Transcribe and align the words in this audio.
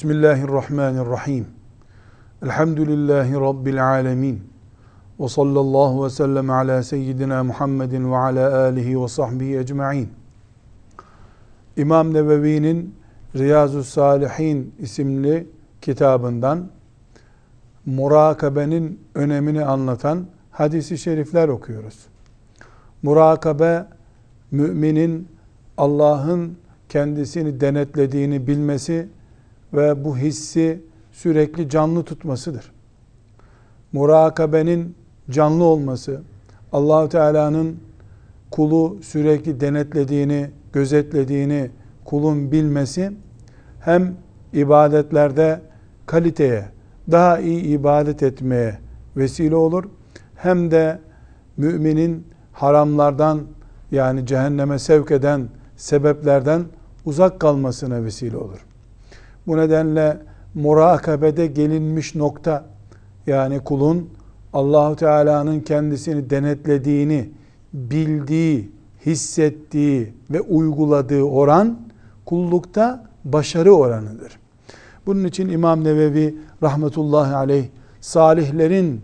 Bismillahirrahmanirrahim. 0.00 1.46
Elhamdülillahi 2.42 3.34
Rabbil 3.34 3.86
alemin. 3.86 4.42
Ve 5.20 5.28
sallallahu 5.28 6.04
ve 6.04 6.10
sellem 6.10 6.50
ala 6.50 6.82
seyyidina 6.82 7.44
Muhammedin 7.44 8.12
ve 8.12 8.16
ala 8.16 8.58
alihi 8.64 9.02
ve 9.02 9.08
sahbihi 9.08 9.58
ecma'in. 9.58 10.08
İmam 11.76 12.14
Nevevi'nin 12.14 12.94
Riyazu 13.36 13.84
Salihin 13.84 14.74
isimli 14.78 15.46
kitabından 15.82 16.68
murakabenin 17.86 19.00
önemini 19.14 19.64
anlatan 19.64 20.26
hadisi 20.50 20.98
şerifler 20.98 21.48
okuyoruz. 21.48 22.06
Murakabe 23.02 23.86
müminin 24.50 25.28
Allah'ın 25.76 26.58
kendisini 26.88 27.60
denetlediğini 27.60 28.46
bilmesi 28.46 29.08
ve 29.72 30.04
bu 30.04 30.16
hissi 30.16 30.80
sürekli 31.12 31.68
canlı 31.68 32.04
tutmasıdır. 32.04 32.72
Murakabenin 33.92 34.94
canlı 35.30 35.64
olması, 35.64 36.22
Allahu 36.72 37.08
Teala'nın 37.08 37.76
kulu 38.50 38.96
sürekli 39.02 39.60
denetlediğini, 39.60 40.50
gözetlediğini 40.72 41.70
kulun 42.04 42.52
bilmesi 42.52 43.12
hem 43.80 44.16
ibadetlerde 44.52 45.60
kaliteye, 46.06 46.64
daha 47.10 47.38
iyi 47.38 47.62
ibadet 47.62 48.22
etmeye 48.22 48.78
vesile 49.16 49.56
olur. 49.56 49.84
Hem 50.36 50.70
de 50.70 50.98
müminin 51.56 52.26
haramlardan 52.52 53.40
yani 53.90 54.26
cehenneme 54.26 54.78
sevk 54.78 55.10
eden 55.10 55.48
sebeplerden 55.76 56.64
uzak 57.04 57.40
kalmasına 57.40 58.04
vesile 58.04 58.36
olur. 58.36 58.66
Bu 59.46 59.56
nedenle 59.56 60.18
murakabede 60.54 61.46
gelinmiş 61.46 62.14
nokta 62.14 62.64
yani 63.26 63.60
kulun 63.60 64.10
Allahu 64.52 64.96
Teala'nın 64.96 65.60
kendisini 65.60 66.30
denetlediğini 66.30 67.28
bildiği, 67.72 68.70
hissettiği 69.06 70.14
ve 70.30 70.40
uyguladığı 70.40 71.22
oran 71.22 71.78
kullukta 72.26 73.04
başarı 73.24 73.72
oranıdır. 73.72 74.38
Bunun 75.06 75.24
için 75.24 75.48
İmam 75.48 75.84
Nevevi 75.84 76.34
rahmetullahi 76.62 77.34
aleyh 77.34 77.64
salihlerin 78.00 79.00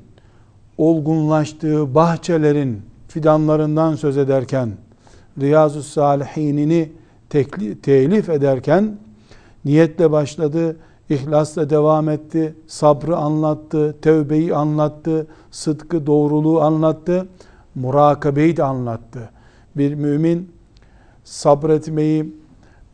olgunlaştığı 0.78 1.94
bahçelerin 1.94 2.82
fidanlarından 3.08 3.94
söz 3.94 4.16
ederken 4.18 4.70
Riyazu 5.40 5.82
Salihinini 5.82 6.92
telif 7.82 8.28
ederken 8.28 8.98
niyetle 9.67 10.12
başladı, 10.12 10.77
ihlasla 11.11 11.70
devam 11.70 12.09
etti, 12.09 12.55
sabrı 12.67 13.17
anlattı, 13.17 13.97
tevbeyi 14.03 14.55
anlattı, 14.55 15.27
sıdkı, 15.50 16.06
doğruluğu 16.06 16.61
anlattı, 16.61 17.28
murakabeyi 17.75 18.56
de 18.56 18.64
anlattı. 18.64 19.31
Bir 19.76 19.94
mümin 19.94 20.50
sabretmeyi 21.25 22.34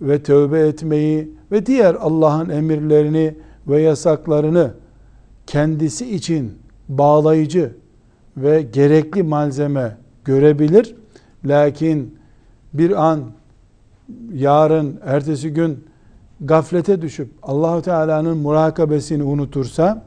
ve 0.01 0.23
tövbe 0.23 0.61
etmeyi 0.61 1.31
ve 1.53 1.67
diğer 1.67 1.95
Allah'ın 1.95 2.49
emirlerini 2.49 3.35
ve 3.69 3.83
yasaklarını 3.83 4.71
kendisi 5.47 6.15
için 6.15 6.53
bağlayıcı 6.89 7.77
ve 8.37 8.63
gerekli 8.63 9.23
malzeme 9.23 9.97
görebilir. 10.25 10.97
Lakin 11.45 12.19
bir 12.73 13.05
an 13.05 13.21
yarın, 14.33 15.01
ertesi 15.05 15.53
gün 15.53 15.85
gaflete 16.43 17.03
düşüp 17.03 17.31
Allahu 17.43 17.83
Teala'nın 17.83 18.39
murakabesini 18.39 19.23
unutursa 19.23 20.05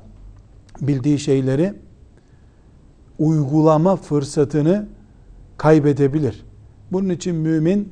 bildiği 0.81 1.19
şeyleri 1.19 1.73
uygulama 3.19 3.96
fırsatını 3.96 4.85
kaybedebilir. 5.57 6.45
Bunun 6.91 7.09
için 7.09 7.35
mümin 7.35 7.90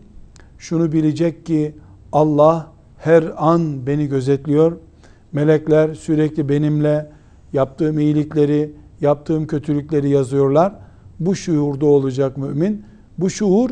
şunu 0.58 0.92
bilecek 0.92 1.46
ki 1.46 1.76
Allah 2.12 2.72
her 2.98 3.24
an 3.38 3.88
beni 3.88 4.08
gözetliyor. 4.08 4.78
Melekler 5.32 5.94
sürekli 5.94 6.50
benimle 6.50 7.12
yaptığım 7.54 8.00
iyilikleri, 8.00 8.72
yaptığım 9.02 9.48
kötülükleri 9.48 10.10
yazıyorlar. 10.10 10.76
Bu 11.20 11.36
şuurda 11.36 11.86
olacak 11.86 12.38
mümin. 12.38 12.86
Bu 13.18 13.30
şuur 13.30 13.70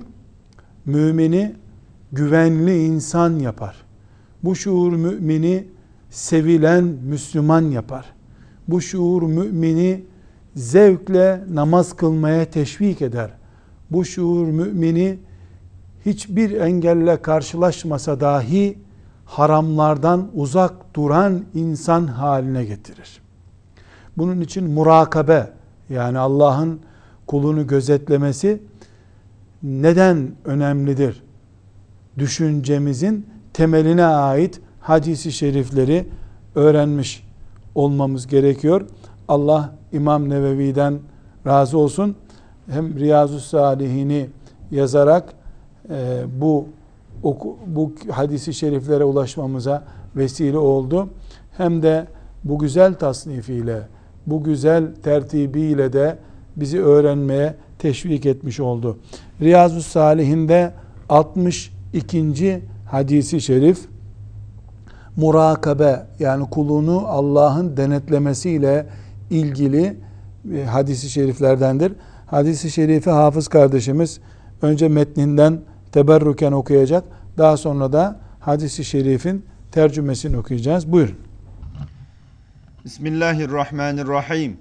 mümini 0.85 1.55
güvenli 2.11 2.83
insan 2.85 3.39
yapar. 3.39 3.90
Bu 4.43 4.55
şuur 4.55 4.93
mümini 4.93 5.67
sevilen 6.09 6.83
Müslüman 6.83 7.61
yapar. 7.61 8.05
Bu 8.67 8.81
şuur 8.81 9.23
mümini 9.23 10.03
zevkle 10.55 11.43
namaz 11.53 11.95
kılmaya 11.95 12.45
teşvik 12.45 13.01
eder. 13.01 13.31
Bu 13.91 14.05
şuur 14.05 14.47
mümini 14.47 15.19
hiçbir 16.05 16.51
engelle 16.51 17.21
karşılaşmasa 17.21 18.19
dahi 18.19 18.77
haramlardan 19.25 20.27
uzak 20.33 20.95
duran 20.95 21.43
insan 21.53 22.07
haline 22.07 22.65
getirir. 22.65 23.21
Bunun 24.17 24.41
için 24.41 24.71
murakabe 24.71 25.49
yani 25.89 26.17
Allah'ın 26.17 26.79
kulunu 27.27 27.67
gözetlemesi 27.67 28.61
neden 29.63 30.31
önemlidir? 30.45 31.23
Düşüncemizin 32.17 33.25
temeline 33.53 34.05
ait 34.05 34.61
hadisi 34.79 35.31
şerifleri 35.31 36.07
öğrenmiş 36.55 37.27
olmamız 37.75 38.27
gerekiyor. 38.27 38.85
Allah 39.27 39.75
İmam 39.93 40.29
Nevevi'den 40.29 40.99
razı 41.47 41.77
olsun. 41.77 42.15
Hem 42.69 42.99
Riyazu 42.99 43.39
Salihini 43.39 44.29
yazarak 44.71 45.33
e, 45.89 46.23
bu 46.41 46.67
oku, 47.23 47.57
bu 47.67 47.93
hadisi 48.11 48.53
şeriflere 48.53 49.03
ulaşmamıza 49.03 49.83
vesile 50.15 50.57
oldu. 50.57 51.09
Hem 51.57 51.83
de 51.83 52.07
bu 52.43 52.59
güzel 52.59 52.93
tasnifiyle, 52.93 53.87
bu 54.27 54.43
güzel 54.43 54.95
tertibiyle 55.03 55.93
de 55.93 56.17
bizi 56.55 56.81
öğrenmeye 56.83 57.55
teşvik 57.79 58.25
etmiş 58.25 58.59
oldu. 58.59 58.97
Riyazu 59.41 59.81
Salihinde 59.81 60.73
62. 61.09 62.61
hadisi 62.91 63.41
şerif 63.41 63.79
murakabe 65.15 66.05
yani 66.19 66.49
kulunu 66.49 67.07
Allah'ın 67.07 67.77
denetlemesiyle 67.77 68.85
ilgili 69.29 69.97
e, 70.53 70.63
hadisi 70.63 71.09
şeriflerdendir. 71.09 71.93
Hadisi 72.25 72.71
şerifi 72.71 73.09
hafız 73.09 73.47
kardeşimiz 73.47 74.19
önce 74.61 74.87
metninden 74.87 75.61
teberrüken 75.91 76.51
okuyacak. 76.51 77.03
Daha 77.37 77.57
sonra 77.57 77.93
da 77.93 78.19
hadisi 78.39 78.85
şerifin 78.85 79.45
tercümesini 79.71 80.37
okuyacağız. 80.37 80.91
Buyurun. 80.91 81.15
Bismillahirrahmanirrahim. 82.85 84.57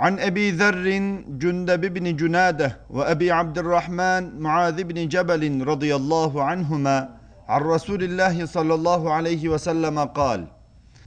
An 0.00 0.18
Ebi 0.18 0.52
Zerrin 0.52 1.38
Cündeb 1.38 1.94
bin 1.94 2.16
Cünade 2.16 2.72
ve 2.90 3.10
Ebi 3.10 3.34
Abdurrahman 3.34 4.24
Muaz 4.40 4.78
bin 4.88 5.08
Cebel 5.08 5.66
radıyallahu 5.66 6.40
anhuma 6.42 7.08
an 7.48 7.74
Resulillah 7.74 8.46
sallallahu 8.46 9.12
aleyhi 9.12 9.52
ve 9.52 9.58
sellem 9.58 10.12
kal 10.14 10.40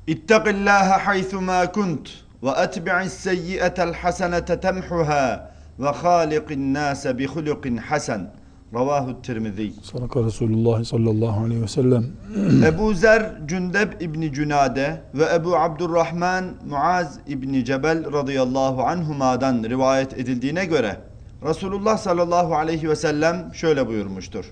İttaqillaha 0.08 1.06
haythuma 1.06 1.72
kunt 1.72 2.10
ve 2.44 2.50
etbi'is 2.50 3.14
seyyi'etel 3.14 3.94
hasenete 3.94 4.60
temhuha 4.60 5.52
ve 5.80 5.90
haliqin 5.90 6.74
nase 6.74 7.18
bi 7.18 7.28
hulukin 7.28 7.78
hasen 7.78 8.32
Ravahu 8.74 9.22
Tirmizi. 9.22 9.74
Sadaka 9.84 10.24
Resulullah 10.24 10.84
sallallahu 10.84 11.44
aleyhi 11.44 11.62
ve 11.62 11.68
sellem. 11.68 12.06
Ebu 12.66 12.94
Zer 12.94 13.32
Cündeb 13.46 14.02
İbni 14.02 14.34
Cünade 14.34 15.02
ve 15.14 15.26
Ebu 15.36 15.56
Abdurrahman 15.58 16.46
Muaz 16.70 17.20
İbni 17.28 17.66
Cebel 17.66 18.14
radıyallahu 18.14 18.84
anhuma'dan 18.84 19.64
rivayet 19.64 20.14
edildiğine 20.14 20.66
göre 20.66 20.98
Resulullah 21.46 21.98
sallallahu 21.98 22.56
aleyhi 22.56 22.90
ve 22.90 22.96
sellem 22.96 23.52
şöyle 23.54 23.88
buyurmuştur. 23.88 24.46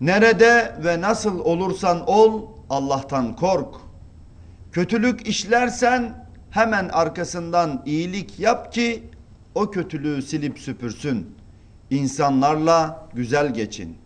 Nerede 0.00 0.74
ve 0.84 1.00
nasıl 1.00 1.38
olursan 1.38 2.08
ol 2.08 2.42
Allah'tan 2.70 3.36
kork. 3.36 3.74
Kötülük 4.72 5.28
işlersen 5.28 6.26
hemen 6.50 6.88
arkasından 6.88 7.82
iyilik 7.86 8.40
yap 8.40 8.72
ki 8.72 9.02
o 9.54 9.70
kötülüğü 9.70 10.22
silip 10.22 10.58
süpürsün.'' 10.58 11.37
İnsanlarla 11.90 13.08
güzel 13.14 13.54
geçin. 13.54 13.96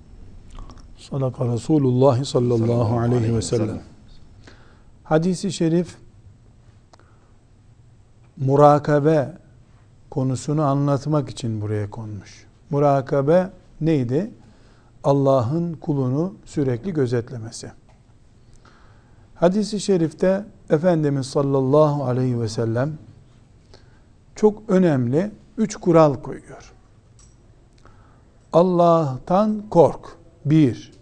Sadaka 0.97 1.53
Resulullah 1.53 2.25
sallallahu 2.25 2.99
aleyhi 2.99 3.37
ve 3.37 3.43
sellem. 3.43 3.81
Hadisi 5.05 5.53
şerif 5.53 5.97
murakabe 8.37 9.33
konusunu 10.11 10.63
anlatmak 10.63 11.31
için 11.31 11.61
buraya 11.61 11.91
konmuş. 11.91 12.47
Murakabe 12.71 13.51
neydi? 13.81 14.31
Allah'ın 15.05 15.75
kulunu 15.75 16.35
sürekli 16.45 16.93
gözetlemesi. 16.93 17.73
Hadis-i 19.35 19.81
şerifte 19.81 20.45
Efendimiz 20.71 21.27
sallallahu 21.27 22.05
aleyhi 22.05 22.41
ve 22.41 22.49
sellem 22.49 22.99
çok 24.35 24.63
önemli 24.69 25.31
üç 25.59 25.77
kural 25.77 26.15
koyuyor. 26.15 26.73
Allah'tan 28.53 29.69
kork. 29.71 30.17
Bir, 30.45 30.93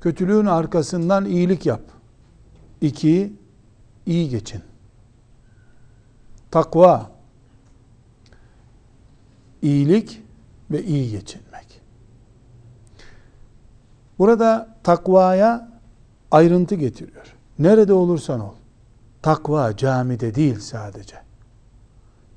kötülüğün 0.00 0.46
arkasından 0.46 1.24
iyilik 1.24 1.66
yap. 1.66 1.80
İki, 2.80 3.32
iyi 4.06 4.28
geçin. 4.28 4.62
Takva, 6.50 7.10
iyilik 9.62 10.22
ve 10.70 10.84
iyi 10.84 11.10
geçinmek. 11.10 11.80
Burada 14.18 14.76
takvaya 14.82 15.72
ayrıntı 16.30 16.74
getiriyor. 16.74 17.36
Nerede 17.58 17.92
olursan 17.92 18.40
ol. 18.40 18.54
Takva 19.22 19.76
camide 19.76 20.34
değil 20.34 20.60
sadece. 20.60 21.16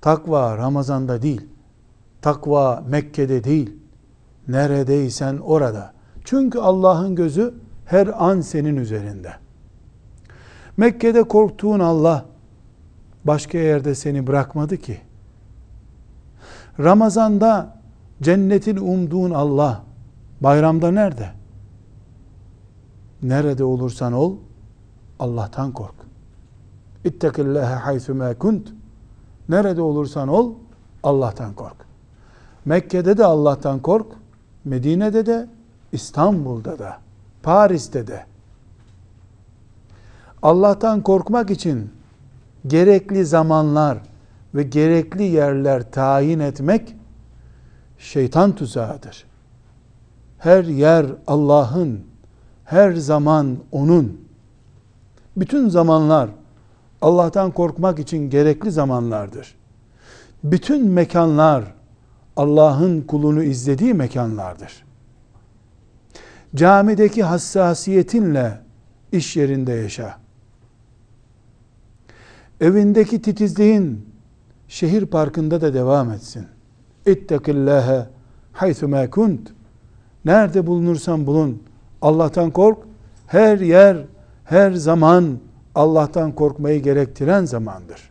Takva 0.01 0.57
Ramazan'da 0.57 1.21
değil. 1.21 1.54
Takva 2.25 2.83
Mekke'de 2.87 3.43
değil. 3.43 3.75
Neredeysen 4.47 5.37
orada. 5.37 5.93
Çünkü 6.23 6.59
Allah'ın 6.59 7.15
gözü 7.15 7.53
her 7.85 8.25
an 8.25 8.41
senin 8.41 8.75
üzerinde. 8.75 9.33
Mekke'de 10.77 11.23
korktuğun 11.23 11.79
Allah 11.79 12.25
başka 13.25 13.57
yerde 13.57 13.95
seni 13.95 14.27
bırakmadı 14.27 14.77
ki. 14.77 14.97
Ramazanda 16.79 17.77
cennetin 18.21 18.77
umduğun 18.77 19.31
Allah 19.31 19.83
bayramda 20.41 20.91
nerede? 20.91 21.29
Nerede 23.23 23.63
olursan 23.63 24.13
ol 24.13 24.35
Allah'tan 25.19 25.71
kork. 25.71 25.95
İttekillâhe 27.03 27.75
haythumâ 27.75 28.33
kunt. 28.33 28.73
Nerede 29.49 29.81
olursan 29.81 30.27
ol 30.27 30.53
Allah'tan 31.03 31.53
kork. 31.53 31.84
Mekke'de 32.65 33.17
de 33.17 33.25
Allah'tan 33.25 33.79
kork. 33.79 34.07
Medine'de 34.65 35.25
de 35.25 35.47
İstanbul'da 35.91 36.79
da 36.79 36.97
Paris'te 37.43 38.07
de 38.07 38.25
Allah'tan 40.41 41.01
korkmak 41.01 41.49
için 41.49 41.91
gerekli 42.67 43.25
zamanlar 43.25 43.97
ve 44.55 44.63
gerekli 44.63 45.23
yerler 45.23 45.91
tayin 45.91 46.39
etmek 46.39 46.95
şeytan 47.97 48.55
tuzağıdır. 48.55 49.25
Her 50.37 50.63
yer 50.63 51.05
Allah'ın, 51.27 51.99
her 52.63 52.93
zaman 52.93 53.57
O'nun. 53.71 54.21
Bütün 55.37 55.69
zamanlar 55.69 56.29
Allah'tan 57.01 57.51
korkmak 57.51 57.99
için 57.99 58.29
gerekli 58.29 58.71
zamanlardır. 58.71 59.55
Bütün 60.43 60.87
mekanlar 60.87 61.63
Allah'ın 62.35 63.01
kulunu 63.01 63.43
izlediği 63.43 63.93
mekanlardır. 63.93 64.85
Camideki 66.55 67.23
hassasiyetinle 67.23 68.59
iş 69.11 69.37
yerinde 69.37 69.71
yaşa. 69.71 70.17
Evindeki 72.61 73.21
titizliğin 73.21 74.09
şehir 74.67 75.05
parkında 75.05 75.61
da 75.61 75.73
devam 75.73 76.11
etsin. 76.11 76.47
İttekillâhe 77.05 78.07
haythumâ 78.53 79.09
kunt. 79.09 79.53
Nerede 80.25 80.67
bulunursan 80.67 81.27
bulun. 81.27 81.63
Allah'tan 82.01 82.51
kork. 82.51 82.77
Her 83.27 83.59
yer, 83.59 84.05
her 84.43 84.71
zaman 84.71 85.39
Allah'tan 85.75 86.31
korkmayı 86.31 86.83
gerektiren 86.83 87.45
zamandır. 87.45 88.09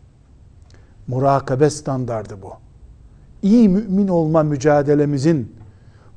Murakabe 1.07 1.71
standardı 1.71 2.43
bu. 2.43 2.64
İyi 3.45 3.69
mümin 3.69 4.09
olma 4.09 4.43
mücadelemizin 4.43 5.57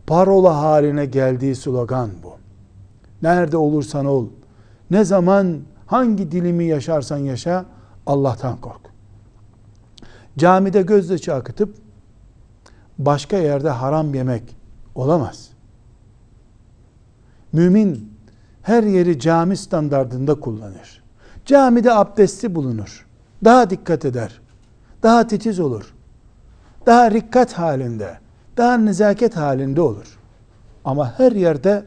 parola 0.08 0.58
haline 0.58 1.06
geldiği 1.06 1.56
slogan 1.56 2.10
bu. 2.24 2.34
Nerede 3.22 3.58
olursan 3.58 4.06
ol, 4.06 4.28
ne 4.92 5.06
zaman 5.06 5.58
hangi 5.86 6.32
dilimi 6.32 6.66
yaşarsan 6.66 7.18
yaşa 7.18 7.66
Allah'tan 8.06 8.62
kork. 8.62 8.82
Camide 10.38 10.82
gözyaşı 10.82 11.34
akıtıp 11.34 11.76
başka 12.98 13.38
yerde 13.38 13.70
haram 13.70 14.14
yemek 14.14 14.44
olamaz. 14.96 15.50
Mümin 17.54 18.14
her 18.62 18.84
yeri 18.84 19.20
cami 19.20 19.58
standardında 19.58 20.40
kullanır. 20.40 21.04
Camide 21.46 21.94
abdesti 21.94 22.56
bulunur. 22.56 23.08
Daha 23.44 23.70
dikkat 23.70 24.06
eder. 24.06 24.42
Daha 25.04 25.28
titiz 25.28 25.60
olur. 25.60 25.97
Daha 26.88 27.12
rikkat 27.12 27.54
halinde, 27.54 28.18
daha 28.58 28.78
nezaket 28.78 29.38
halinde 29.38 29.82
olur. 29.82 30.20
Ama 30.86 31.20
her 31.20 31.32
yerde 31.32 31.86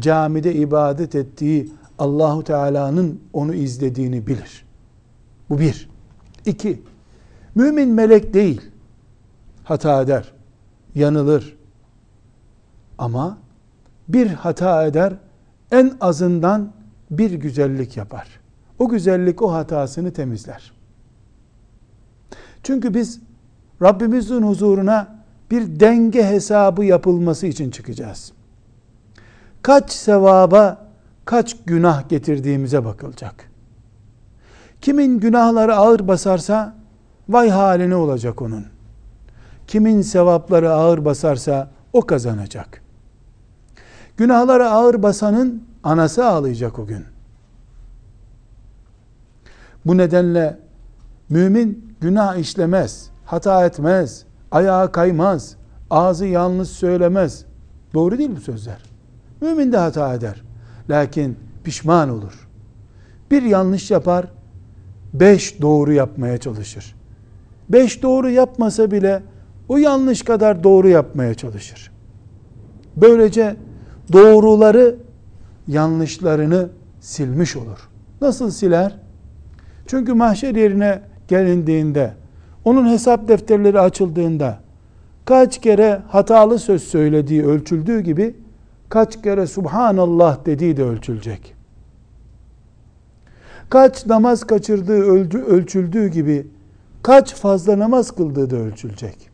camide 0.00 0.54
ibadet 0.54 1.14
ettiği 1.14 1.72
Allahu 1.98 2.44
Teala'nın 2.44 3.20
onu 3.32 3.54
izlediğini 3.54 4.26
bilir. 4.26 4.64
Bu 5.50 5.58
bir. 5.58 5.90
İki, 6.46 6.82
mümin 7.54 7.88
melek 7.88 8.34
değil. 8.34 8.60
Hata 9.64 10.02
eder, 10.02 10.32
yanılır. 10.94 11.56
Ama 12.98 13.38
bir 14.08 14.26
hata 14.26 14.86
eder, 14.86 15.14
en 15.70 15.96
azından 16.00 16.72
bir 17.10 17.30
güzellik 17.30 17.96
yapar. 17.96 18.40
O 18.78 18.88
güzellik 18.88 19.42
o 19.42 19.52
hatasını 19.52 20.12
temizler. 20.12 20.72
Çünkü 22.62 22.94
biz 22.94 23.20
Rabbimizin 23.82 24.42
huzuruna 24.42 25.22
bir 25.50 25.80
denge 25.80 26.24
hesabı 26.24 26.84
yapılması 26.84 27.46
için 27.46 27.70
çıkacağız. 27.70 28.32
Kaç 29.62 29.92
sevaba, 29.92 30.86
kaç 31.24 31.56
günah 31.66 32.08
getirdiğimize 32.08 32.84
bakılacak. 32.84 33.50
Kimin 34.80 35.20
günahları 35.20 35.76
ağır 35.76 36.08
basarsa 36.08 36.74
vay 37.28 37.50
haline 37.50 37.94
olacak 37.94 38.42
onun. 38.42 38.66
Kimin 39.66 40.02
sevapları 40.02 40.72
ağır 40.72 41.04
basarsa 41.04 41.70
o 41.92 42.06
kazanacak. 42.06 42.82
Günahları 44.16 44.70
ağır 44.70 45.02
basanın 45.02 45.62
anası 45.84 46.26
ağlayacak 46.26 46.78
o 46.78 46.86
gün. 46.86 47.04
Bu 49.86 49.96
nedenle 49.96 50.58
mümin 51.28 51.94
günah 52.00 52.36
işlemez, 52.36 53.11
hata 53.24 53.66
etmez, 53.66 54.24
ayağa 54.50 54.92
kaymaz, 54.92 55.56
ağzı 55.90 56.26
yanlış 56.26 56.68
söylemez. 56.68 57.44
Doğru 57.94 58.18
değil 58.18 58.30
bu 58.36 58.40
sözler. 58.40 58.78
Mümin 59.40 59.72
de 59.72 59.76
hata 59.76 60.14
eder. 60.14 60.42
Lakin 60.90 61.36
pişman 61.64 62.08
olur. 62.08 62.48
Bir 63.30 63.42
yanlış 63.42 63.90
yapar, 63.90 64.26
beş 65.14 65.62
doğru 65.62 65.92
yapmaya 65.92 66.38
çalışır. 66.38 66.94
Beş 67.68 68.02
doğru 68.02 68.30
yapmasa 68.30 68.90
bile 68.90 69.22
o 69.68 69.76
yanlış 69.76 70.22
kadar 70.22 70.64
doğru 70.64 70.88
yapmaya 70.88 71.34
çalışır. 71.34 71.92
Böylece 72.96 73.56
doğruları 74.12 74.96
yanlışlarını 75.68 76.68
silmiş 77.00 77.56
olur. 77.56 77.88
Nasıl 78.20 78.50
siler? 78.50 78.98
Çünkü 79.86 80.12
mahşer 80.14 80.54
yerine 80.54 81.02
gelindiğinde, 81.28 82.14
onun 82.64 82.88
hesap 82.88 83.28
defterleri 83.28 83.80
açıldığında 83.80 84.58
kaç 85.24 85.60
kere 85.60 86.02
hatalı 86.08 86.58
söz 86.58 86.82
söylediği 86.82 87.46
ölçüldüğü 87.46 88.00
gibi 88.00 88.36
kaç 88.88 89.22
kere 89.22 89.46
Subhanallah 89.46 90.46
dediği 90.46 90.76
de 90.76 90.84
ölçülecek. 90.84 91.54
Kaç 93.68 94.06
namaz 94.06 94.44
kaçırdığı 94.44 95.02
ölçüldüğü 95.46 96.08
gibi 96.08 96.46
kaç 97.02 97.34
fazla 97.34 97.78
namaz 97.78 98.10
kıldığı 98.10 98.50
da 98.50 98.56
ölçülecek. 98.56 99.30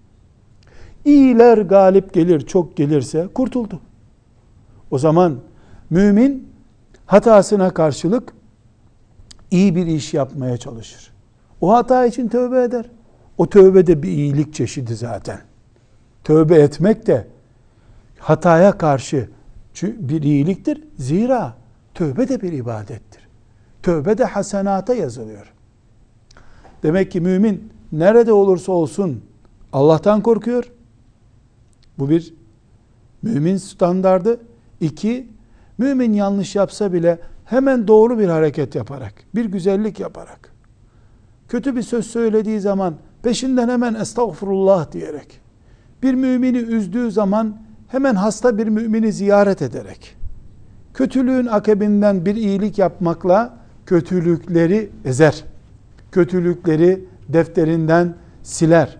İyiler 1.04 1.58
galip 1.58 2.14
gelir, 2.14 2.40
çok 2.40 2.76
gelirse 2.76 3.28
kurtuldu. 3.35 3.80
O 4.90 4.99
zaman 4.99 5.37
mümin 5.90 6.49
hatasına 7.06 7.70
karşılık 7.70 8.32
iyi 9.50 9.76
bir 9.76 9.87
iş 9.87 10.14
yapmaya 10.14 10.56
çalışır. 10.56 11.12
O 11.61 11.73
hata 11.73 12.06
için 12.06 12.28
tövbe 12.28 12.62
eder. 12.62 12.90
O 13.38 13.50
tövbe 13.50 13.87
de 13.87 14.02
bir 14.02 14.09
iyilik 14.09 14.54
çeşidi 14.54 14.95
zaten. 14.95 15.40
Tövbe 16.25 16.54
etmek 16.54 17.07
de 17.07 17.26
hataya 18.18 18.78
karşı 18.78 19.28
bir 19.83 20.23
iyiliktir. 20.23 20.85
Zira 20.99 21.57
tövbe 21.95 22.28
de 22.28 22.40
bir 22.40 22.52
ibadettir. 22.52 23.28
Tövbe 23.83 24.18
de 24.18 24.25
hasenata 24.25 24.95
yazılıyor. 24.95 25.52
Demek 26.83 27.12
ki 27.12 27.21
mümin 27.21 27.73
nerede 27.92 28.33
olursa 28.33 28.73
olsun 28.73 29.23
Allah'tan 29.73 30.23
korkuyor. 30.23 30.73
Bu 31.99 32.11
bir 32.11 32.35
mümin 33.23 33.57
standardı. 33.57 34.40
İki, 34.80 35.28
mümin 35.78 36.12
yanlış 36.12 36.57
yapsa 36.57 36.92
bile 36.92 37.18
hemen 37.45 37.88
doğru 37.88 38.18
bir 38.18 38.28
hareket 38.28 38.75
yaparak, 38.75 39.14
bir 39.35 39.45
güzellik 39.45 40.00
yaparak, 40.00 40.52
kötü 41.49 41.76
bir 41.76 41.83
söz 41.83 42.07
söylediği 42.07 42.61
zaman 42.61 42.95
peşinden 43.22 43.68
hemen 43.68 43.94
estağfurullah 43.94 44.92
diyerek, 44.92 45.40
bir 46.02 46.14
mümini 46.14 46.58
üzdüğü 46.58 47.10
zaman 47.10 47.56
hemen 47.88 48.14
hasta 48.14 48.58
bir 48.58 48.66
mümini 48.66 49.12
ziyaret 49.12 49.62
ederek, 49.62 50.16
kötülüğün 50.94 51.46
akabinden 51.46 52.26
bir 52.26 52.37
iyilik 52.37 52.78
yapmakla 52.78 53.58
kötülükleri 53.87 54.90
ezer. 55.04 55.44
Kötülükleri 56.12 57.04
defterinden 57.28 58.14
siler. 58.42 58.96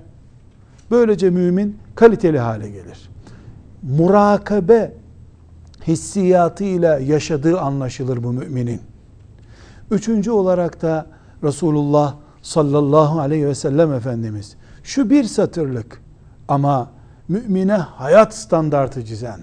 Böylece 0.90 1.30
mümin 1.30 1.76
kaliteli 1.94 2.38
hale 2.38 2.70
gelir. 2.70 3.10
Murakabe 3.82 4.92
hissiyatıyla 5.87 6.98
yaşadığı 6.98 7.60
anlaşılır 7.60 8.25
bu 8.25 8.32
müminin. 8.32 8.80
Üçüncü 9.90 10.30
olarak 10.30 10.82
da 10.82 11.06
Resulullah 11.42 12.14
sallallahu 12.49 13.21
aleyhi 13.21 13.47
ve 13.47 13.55
sellem 13.55 13.93
Efendimiz 13.93 14.57
şu 14.83 15.11
bir 15.11 15.25
satırlık 15.25 16.02
ama 16.49 16.90
mümine 17.28 17.73
hayat 17.73 18.35
standartı 18.35 19.05
çizen, 19.05 19.40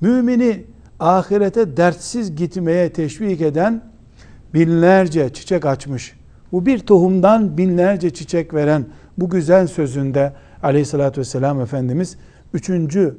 mümini 0.00 0.64
ahirete 1.00 1.76
dertsiz 1.76 2.36
gitmeye 2.36 2.92
teşvik 2.92 3.40
eden 3.40 3.82
binlerce 4.54 5.32
çiçek 5.32 5.66
açmış. 5.66 6.16
Bu 6.52 6.66
bir 6.66 6.78
tohumdan 6.78 7.58
binlerce 7.58 8.14
çiçek 8.14 8.54
veren 8.54 8.86
bu 9.18 9.30
güzel 9.30 9.66
sözünde 9.66 10.32
aleyhissalatü 10.62 11.20
vesselam 11.20 11.60
Efendimiz 11.60 12.16
üçüncü 12.54 13.18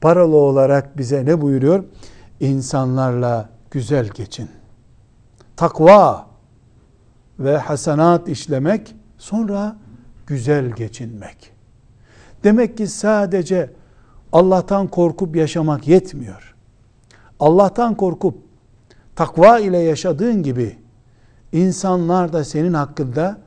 paralı 0.00 0.36
olarak 0.36 0.98
bize 0.98 1.24
ne 1.24 1.40
buyuruyor? 1.40 1.84
İnsanlarla 2.40 3.48
güzel 3.70 4.08
geçin. 4.08 4.48
Takva 5.56 6.33
ve 7.38 7.56
hasenat 7.56 8.28
işlemek 8.28 8.94
sonra 9.18 9.76
güzel 10.26 10.70
geçinmek. 10.70 11.52
Demek 12.44 12.78
ki 12.78 12.86
sadece 12.86 13.70
Allah'tan 14.32 14.86
korkup 14.86 15.36
yaşamak 15.36 15.88
yetmiyor. 15.88 16.54
Allah'tan 17.40 17.94
korkup 17.94 18.38
takva 19.16 19.58
ile 19.58 19.78
yaşadığın 19.78 20.42
gibi 20.42 20.78
insanlar 21.52 22.32
da 22.32 22.44
senin 22.44 22.74
hakkında 22.74 23.38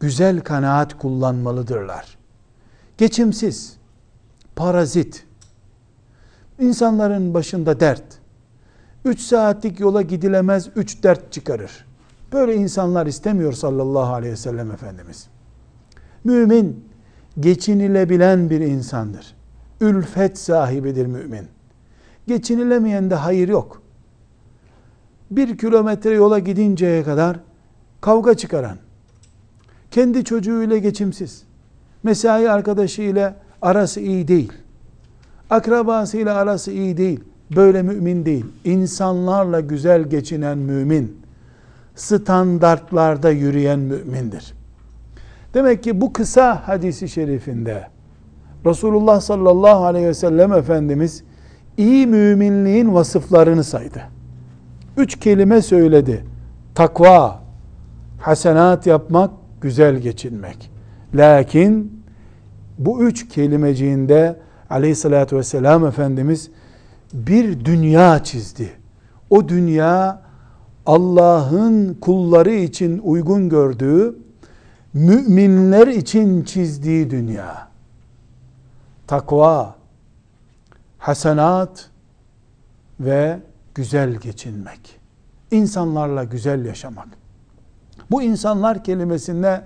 güzel 0.00 0.40
kanaat 0.40 0.98
kullanmalıdırlar. 0.98 2.18
Geçimsiz, 2.98 3.76
parazit, 4.56 5.26
insanların 6.58 7.34
başında 7.34 7.80
dert, 7.80 8.04
üç 9.04 9.20
saatlik 9.20 9.80
yola 9.80 10.02
gidilemez 10.02 10.68
üç 10.76 11.02
dert 11.02 11.32
çıkarır. 11.32 11.86
Böyle 12.36 12.54
insanlar 12.54 13.06
istemiyor 13.06 13.52
sallallahu 13.52 14.14
aleyhi 14.14 14.32
ve 14.32 14.36
sellem 14.36 14.70
Efendimiz. 14.70 15.28
Mümin 16.24 16.84
geçinilebilen 17.40 18.50
bir 18.50 18.60
insandır. 18.60 19.34
Ülfet 19.80 20.38
sahibidir 20.38 21.06
mümin. 21.06 21.46
Geçinilemeyen 22.26 23.10
de 23.10 23.14
hayır 23.14 23.48
yok. 23.48 23.82
Bir 25.30 25.58
kilometre 25.58 26.10
yola 26.10 26.38
gidinceye 26.38 27.02
kadar 27.02 27.40
kavga 28.00 28.34
çıkaran, 28.34 28.76
kendi 29.90 30.24
çocuğuyla 30.24 30.76
geçimsiz, 30.76 31.42
mesai 32.02 32.50
arkadaşıyla 32.50 33.36
arası 33.62 34.00
iyi 34.00 34.28
değil, 34.28 34.52
akrabasıyla 35.50 36.34
arası 36.34 36.72
iyi 36.72 36.96
değil, 36.96 37.20
böyle 37.56 37.82
mümin 37.82 38.24
değil. 38.26 38.44
İnsanlarla 38.64 39.60
güzel 39.60 40.02
geçinen 40.02 40.58
mümin, 40.58 41.25
standartlarda 41.96 43.30
yürüyen 43.30 43.78
mümindir. 43.78 44.54
Demek 45.54 45.82
ki 45.82 46.00
bu 46.00 46.12
kısa 46.12 46.68
hadisi 46.68 47.08
şerifinde 47.08 47.86
Resulullah 48.66 49.20
sallallahu 49.20 49.84
aleyhi 49.84 50.06
ve 50.06 50.14
sellem 50.14 50.52
Efendimiz 50.52 51.24
iyi 51.76 52.06
müminliğin 52.06 52.94
vasıflarını 52.94 53.64
saydı. 53.64 54.02
Üç 54.96 55.20
kelime 55.20 55.62
söyledi. 55.62 56.24
Takva, 56.74 57.42
hasenat 58.20 58.86
yapmak, 58.86 59.30
güzel 59.60 59.96
geçinmek. 59.96 60.70
Lakin 61.14 62.02
bu 62.78 63.02
üç 63.02 63.28
kelimeciğinde 63.28 64.36
aleyhissalatü 64.70 65.36
vesselam 65.36 65.86
Efendimiz 65.86 66.50
bir 67.12 67.64
dünya 67.64 68.24
çizdi. 68.24 68.70
O 69.30 69.48
dünya 69.48 70.25
Allah'ın 70.86 71.94
kulları 71.94 72.50
için 72.50 72.98
uygun 72.98 73.48
gördüğü, 73.48 74.18
müminler 74.94 75.86
için 75.86 76.44
çizdiği 76.44 77.10
dünya. 77.10 77.68
Takva, 79.06 79.76
hasenat 80.98 81.90
ve 83.00 83.38
güzel 83.74 84.14
geçinmek. 84.14 85.00
İnsanlarla 85.50 86.24
güzel 86.24 86.64
yaşamak. 86.64 87.08
Bu 88.10 88.22
insanlar 88.22 88.84
kelimesinde 88.84 89.62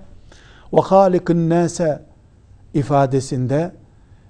ve 0.73 0.81
halikın 0.81 1.49
nase 1.49 2.03
ifadesinde 2.73 3.71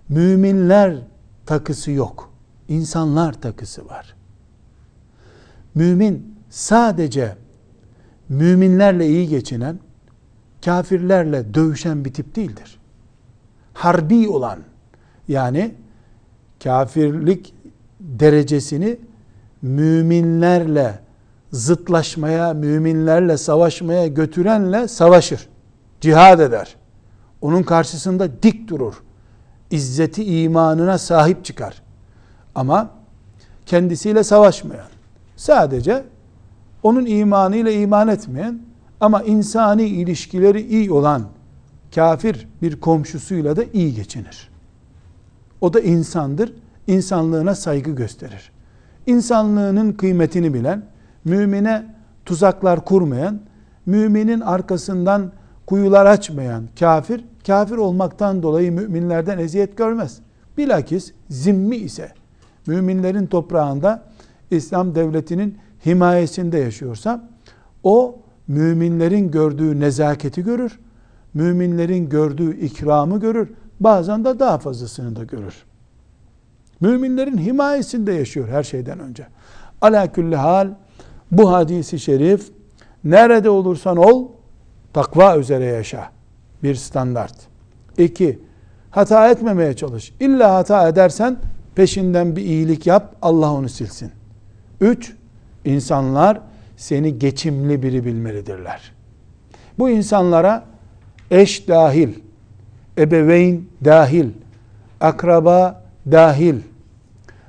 müminler 0.10 0.98
takısı 1.46 1.92
yok. 1.92 2.32
İnsanlar 2.68 3.34
takısı 3.34 3.90
var. 3.90 4.16
Mümin 5.76 6.31
sadece 6.52 7.36
müminlerle 8.30 9.08
iyi 9.08 9.28
geçinen, 9.28 9.80
kafirlerle 10.66 11.54
dövüşen 11.54 12.06
bir 12.06 12.14
tip 12.14 12.36
değildir. 12.36 12.80
Harbi 13.74 14.30
olan, 14.30 14.60
yani 15.28 15.76
kafirlik 16.64 17.54
derecesini 18.00 18.98
müminlerle 19.62 21.00
zıtlaşmaya, 21.52 22.54
müminlerle 22.54 23.38
savaşmaya 23.38 24.08
götürenle 24.08 24.88
savaşır. 24.88 25.48
Cihad 26.02 26.40
eder. 26.40 26.76
Onun 27.42 27.64
karşısında 27.64 28.44
dik 28.44 28.68
durur. 28.68 29.04
İzzeti 29.72 30.42
imanına 30.42 30.98
sahip 30.98 31.46
çıkar. 31.46 31.82
Ama 32.56 32.90
kendisiyle 33.66 34.24
savaşmayan, 34.24 34.88
sadece 35.36 36.04
onun 36.84 37.06
imanıyla 37.06 37.72
iman 37.72 38.08
etmeyen 38.08 38.60
ama 39.00 39.24
insani 39.24 39.84
ilişkileri 39.84 40.62
iyi 40.62 40.92
olan 40.92 41.24
kafir 41.96 42.48
bir 42.62 42.80
komşusuyla 42.80 43.56
da 43.56 43.64
iyi 43.74 43.96
geçinir. 43.96 44.50
O 45.62 45.74
da 45.74 45.80
insandır. 45.80 46.54
İnsanlığına 46.88 47.56
saygı 47.56 47.92
gösterir. 47.92 48.52
İnsanlığının 49.08 49.92
kıymetini 49.94 50.54
bilen, 50.54 50.84
mümine 51.26 51.86
tuzaklar 52.26 52.86
kurmayan, 52.86 53.40
müminin 53.86 54.40
arkasından 54.40 55.32
kuyular 55.66 56.06
açmayan 56.06 56.64
kafir, 56.80 57.26
kafir 57.48 57.78
olmaktan 57.78 58.44
dolayı 58.44 58.72
müminlerden 58.72 59.38
eziyet 59.38 59.78
görmez. 59.78 60.20
Bilakis 60.58 61.14
zimmi 61.30 61.76
ise, 61.76 62.12
müminlerin 62.68 63.26
toprağında 63.26 64.04
İslam 64.52 64.96
devletinin 64.96 65.58
himayesinde 65.86 66.58
yaşıyorsa, 66.58 67.30
o 67.84 68.20
müminlerin 68.48 69.32
gördüğü 69.32 69.80
nezaketi 69.80 70.44
görür, 70.44 70.80
müminlerin 71.34 72.10
gördüğü 72.10 72.58
ikramı 72.58 73.20
görür, 73.20 73.50
bazen 73.80 74.26
de 74.26 74.40
daha 74.40 74.58
fazlasını 74.58 75.16
da 75.16 75.24
görür. 75.24 75.54
Müminlerin 76.80 77.38
himayesinde 77.38 78.14
yaşıyor 78.14 78.48
her 78.48 78.64
şeyden 78.64 79.00
önce. 79.00 79.28
Ala 79.82 80.12
külli 80.12 80.36
hal 80.36 80.70
bu 81.32 81.52
hadisi 81.52 82.00
şerif 82.00 82.52
nerede 83.04 83.50
olursan 83.50 83.98
ol 83.98 84.28
takva 84.94 85.38
üzere 85.38 85.66
yaşa. 85.66 86.10
Bir 86.64 86.76
standart. 86.76 87.36
İki, 87.98 88.40
hata 88.90 89.30
etmemeye 89.30 89.76
çalış. 89.76 90.14
İlla 90.20 90.56
hata 90.56 90.88
edersen 90.88 91.38
peşinden 91.76 92.36
bir 92.36 92.42
iyilik 92.42 92.88
yap 92.88 93.16
Allah 93.22 93.54
onu 93.54 93.70
silsin. 93.70 94.12
Üç, 94.82 95.16
insanlar 95.66 96.42
seni 96.78 97.20
geçimli 97.20 97.84
biri 97.84 98.06
bilmelidirler. 98.06 98.92
Bu 99.80 99.90
insanlara 99.90 100.66
eş 101.32 101.68
dahil, 101.68 102.10
ebeveyn 102.98 103.64
dahil, 103.86 104.30
akraba 105.02 105.84
dahil, 106.12 106.56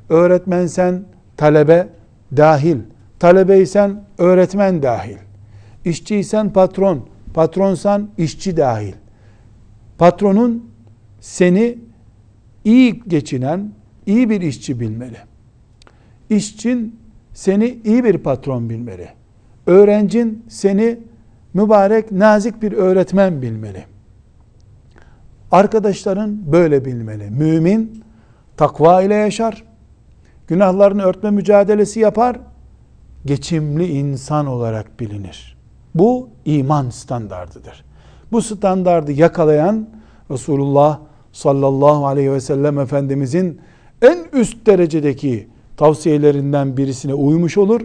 öğretmensen 0.09 1.05
talebe 1.37 1.89
dahil, 2.37 2.79
talebeysen 3.19 4.05
öğretmen 4.19 4.83
dahil, 4.83 5.17
işçiysen 5.85 6.53
patron, 6.53 7.09
patronsan 7.35 8.09
işçi 8.19 8.57
dahil. 8.57 8.95
Patronun 9.99 10.71
seni 11.21 11.79
iyi 12.65 13.03
geçinen, 13.09 13.73
iyi 14.07 14.31
bir 14.31 14.41
işçi 14.41 14.81
bilmeli. 14.81 15.19
İşçin 16.31 17.02
seni 17.35 17.79
iyi 17.85 18.05
bir 18.05 18.19
patron 18.19 18.71
bilmeli. 18.71 19.09
Öğrencin 19.67 20.45
seni 20.49 20.99
mübarek, 21.55 22.13
nazik 22.13 22.63
bir 22.63 22.73
öğretmen 22.73 23.43
bilmeli. 23.43 23.85
Arkadaşların 25.51 26.53
böyle 26.53 26.85
bilmeli. 26.85 27.31
Mümin 27.31 28.05
takva 28.57 29.03
ile 29.03 29.15
yaşar. 29.15 29.65
Günahlarını 30.47 31.03
örtme 31.03 31.31
mücadelesi 31.31 32.01
yapar. 32.01 32.41
Geçimli 33.27 33.87
insan 33.87 34.47
olarak 34.47 35.01
bilinir. 35.01 35.57
Bu 35.95 36.29
iman 36.45 36.91
standardıdır. 36.91 37.85
Bu 38.33 38.43
standardı 38.43 39.13
yakalayan 39.13 39.89
Resulullah 40.31 40.99
sallallahu 41.33 42.07
aleyhi 42.07 42.33
ve 42.33 42.41
sellem 42.41 42.79
Efendimizin 42.79 43.61
en 44.03 44.19
üst 44.33 44.67
derecedeki 44.67 45.49
tavsiyelerinden 45.83 46.77
birisine 46.77 47.15
uymuş 47.15 47.59
olur. 47.59 47.81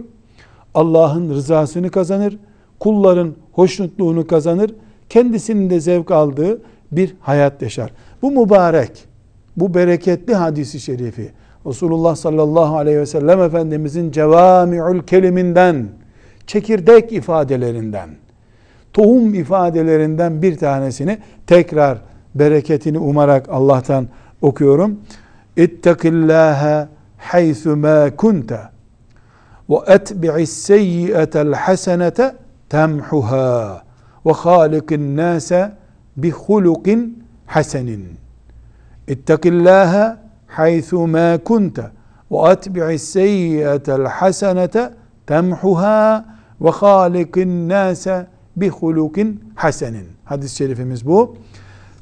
Allah'ın 0.74 1.30
rızasını 1.30 1.90
kazanır. 1.90 2.38
Kulların 2.80 3.34
hoşnutluğunu 3.52 4.26
kazanır. 4.26 4.74
Kendisinin 5.08 5.70
de 5.70 5.80
zevk 5.80 6.10
aldığı 6.10 6.62
bir 6.92 7.14
hayat 7.20 7.62
yaşar. 7.62 7.92
Bu 8.22 8.30
mübarek, 8.30 9.04
bu 9.56 9.74
bereketli 9.74 10.34
hadisi 10.34 10.80
şerifi 10.80 11.30
Resulullah 11.66 12.16
sallallahu 12.16 12.76
aleyhi 12.76 12.98
ve 12.98 13.06
sellem 13.06 13.42
Efendimizin 13.42 14.10
cevami'ül 14.10 15.02
keliminden, 15.02 15.88
çekirdek 16.46 17.12
ifadelerinden, 17.12 18.08
tohum 18.92 19.34
ifadelerinden 19.34 20.42
bir 20.42 20.56
tanesini 20.56 21.18
tekrar 21.46 21.98
bereketini 22.34 22.98
umarak 22.98 23.48
Allah'tan 23.48 24.08
okuyorum. 24.42 25.00
İttakillâhe 25.56 26.97
temhuha 32.68 33.82
ve 34.26 34.32
halikin 34.32 35.16
nâse 35.16 35.72
bi 36.16 36.30
hulukin 36.30 37.24
hasenin. 37.46 38.08
İttakillâhe 39.08 40.16
haythu 40.46 41.06
mâ 41.06 41.38
kunte 41.44 41.90
ve 42.30 42.52
etbi'is 42.52 43.02
seyyiyetel 43.02 44.04
hasenete 44.04 44.90
temhuha 45.26 46.24
ve 46.60 46.70
halikin 46.70 47.68
nâse 47.68 48.26
bi 48.56 48.68
hulukin 48.68 49.44
hasenin. 49.54 50.06
Hadis-i 50.24 50.56
şerifimiz 50.56 51.06
bu. 51.06 51.36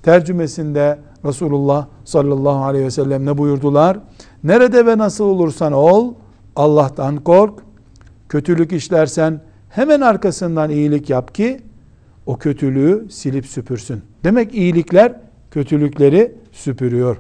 Tercümesinde 0.03 0.99
Resulullah 1.25 1.87
sallallahu 2.05 2.65
aleyhi 2.65 2.85
ve 2.85 2.91
sellem 2.91 3.27
ne 3.27 3.39
buyurdular? 3.39 3.99
Nerede 4.47 4.87
ve 4.87 4.99
nasıl 4.99 5.25
olursan 5.25 5.73
ol, 5.73 6.15
Allah'tan 6.57 7.17
kork. 7.17 7.59
Kötülük 8.29 8.73
işlersen 8.73 9.41
hemen 9.69 10.01
arkasından 10.01 10.71
iyilik 10.71 11.11
yap 11.11 11.35
ki 11.35 11.61
o 12.27 12.37
kötülüğü 12.37 13.07
silip 13.11 13.47
süpürsün. 13.47 14.03
Demek 14.25 14.55
iyilikler 14.55 15.21
kötülükleri 15.51 16.35
süpürüyor. 16.53 17.17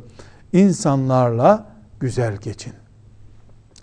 İnsanlarla 0.53 1.67
güzel 2.01 2.37
geçin. 2.37 2.73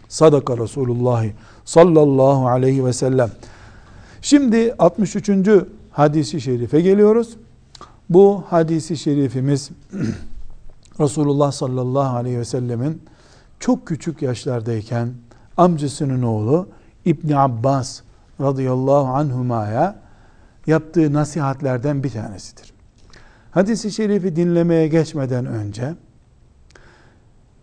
Sadaka 0.07 0.57
Resulullah 0.57 1.25
sallallahu 1.65 2.47
aleyhi 2.47 2.85
ve 2.85 2.93
sellem. 2.93 3.31
Şimdi 4.21 4.75
63. 4.79 5.29
hadisi 5.91 6.41
şerife 6.41 6.81
geliyoruz. 6.81 7.37
Bu 8.09 8.43
hadisi 8.49 8.97
şerifimiz 8.97 9.69
Resulullah 10.99 11.51
sallallahu 11.51 12.17
aleyhi 12.17 12.39
ve 12.39 12.45
sellemin 12.45 13.01
çok 13.63 13.87
küçük 13.87 14.21
yaşlardayken 14.21 15.13
amcasının 15.57 16.21
oğlu 16.21 16.67
İbni 17.05 17.37
Abbas 17.37 18.01
radıyallahu 18.41 19.07
anhumaya 19.07 19.99
yaptığı 20.67 21.13
nasihatlerden 21.13 22.03
bir 22.03 22.09
tanesidir. 22.09 22.73
Hadisi 23.51 23.91
şerifi 23.91 24.35
dinlemeye 24.35 24.87
geçmeden 24.87 25.45
önce 25.45 25.95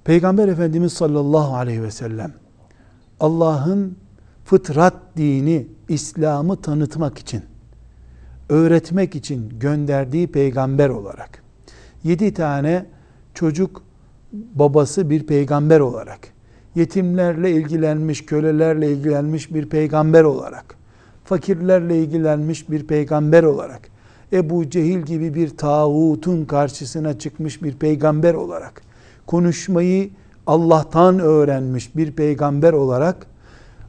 Peygamber 0.05 0.49
Efendimiz 0.49 0.93
sallallahu 0.93 1.55
aleyhi 1.57 1.83
ve 1.83 1.91
sellem 1.91 2.33
Allah'ın 3.21 3.97
fıtrat 4.45 4.95
dini, 5.17 5.67
İslam'ı 5.89 6.63
tanıtmak 6.63 7.19
için, 7.19 7.43
öğretmek 8.49 9.17
için 9.17 9.59
gönderdiği 9.59 10.33
peygamber 10.33 10.89
olarak, 10.89 11.43
yedi 12.05 12.35
tane 12.35 12.87
çocuk 13.35 13.90
babası 14.33 15.11
bir 15.11 15.27
peygamber 15.27 15.81
olarak, 15.81 16.19
yetimlerle 16.75 17.51
ilgilenmiş, 17.51 18.27
kölelerle 18.27 18.93
ilgilenmiş 18.93 19.55
bir 19.55 19.69
peygamber 19.69 20.25
olarak, 20.25 20.75
fakirlerle 21.25 21.99
ilgilenmiş 21.99 22.71
bir 22.71 22.87
peygamber 22.87 23.43
olarak, 23.43 23.81
Ebu 24.33 24.71
Cehil 24.71 25.03
gibi 25.03 25.35
bir 25.35 25.57
tağutun 25.57 26.45
karşısına 26.45 27.19
çıkmış 27.19 27.63
bir 27.63 27.75
peygamber 27.75 28.35
olarak, 28.35 28.83
konuşmayı 29.27 30.11
Allah'tan 30.47 31.19
öğrenmiş 31.19 31.97
bir 31.97 32.13
peygamber 32.13 32.73
olarak 32.73 33.27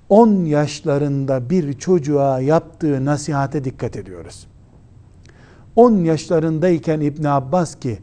10 0.10 0.46
yaşlarında 0.46 1.50
bir 1.50 1.74
çocuğa 1.74 2.40
yaptığı 2.40 3.06
nasihate 3.06 3.64
dikkat 3.64 3.96
ediyoruz. 3.96 4.48
10 5.76 5.92
yaşlarındayken 5.92 7.00
İbn 7.00 7.24
Abbas 7.24 7.76
ki 7.76 8.00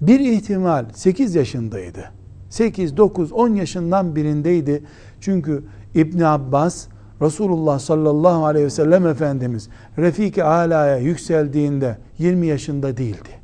bir 0.00 0.20
ihtimal 0.20 0.84
8 0.94 1.34
yaşındaydı. 1.34 2.10
8, 2.50 2.96
9, 2.96 3.32
10 3.32 3.54
yaşından 3.54 4.16
birindeydi. 4.16 4.82
Çünkü 5.20 5.64
İbn 5.94 6.20
Abbas 6.20 6.86
Resulullah 7.22 7.78
sallallahu 7.78 8.46
aleyhi 8.46 8.66
ve 8.66 8.70
sellem 8.70 9.06
Efendimiz 9.06 9.68
Refik-i 9.98 10.44
Ala'ya 10.44 10.96
yükseldiğinde 10.96 11.98
20 12.18 12.46
yaşında 12.46 12.96
değildi. 12.96 13.40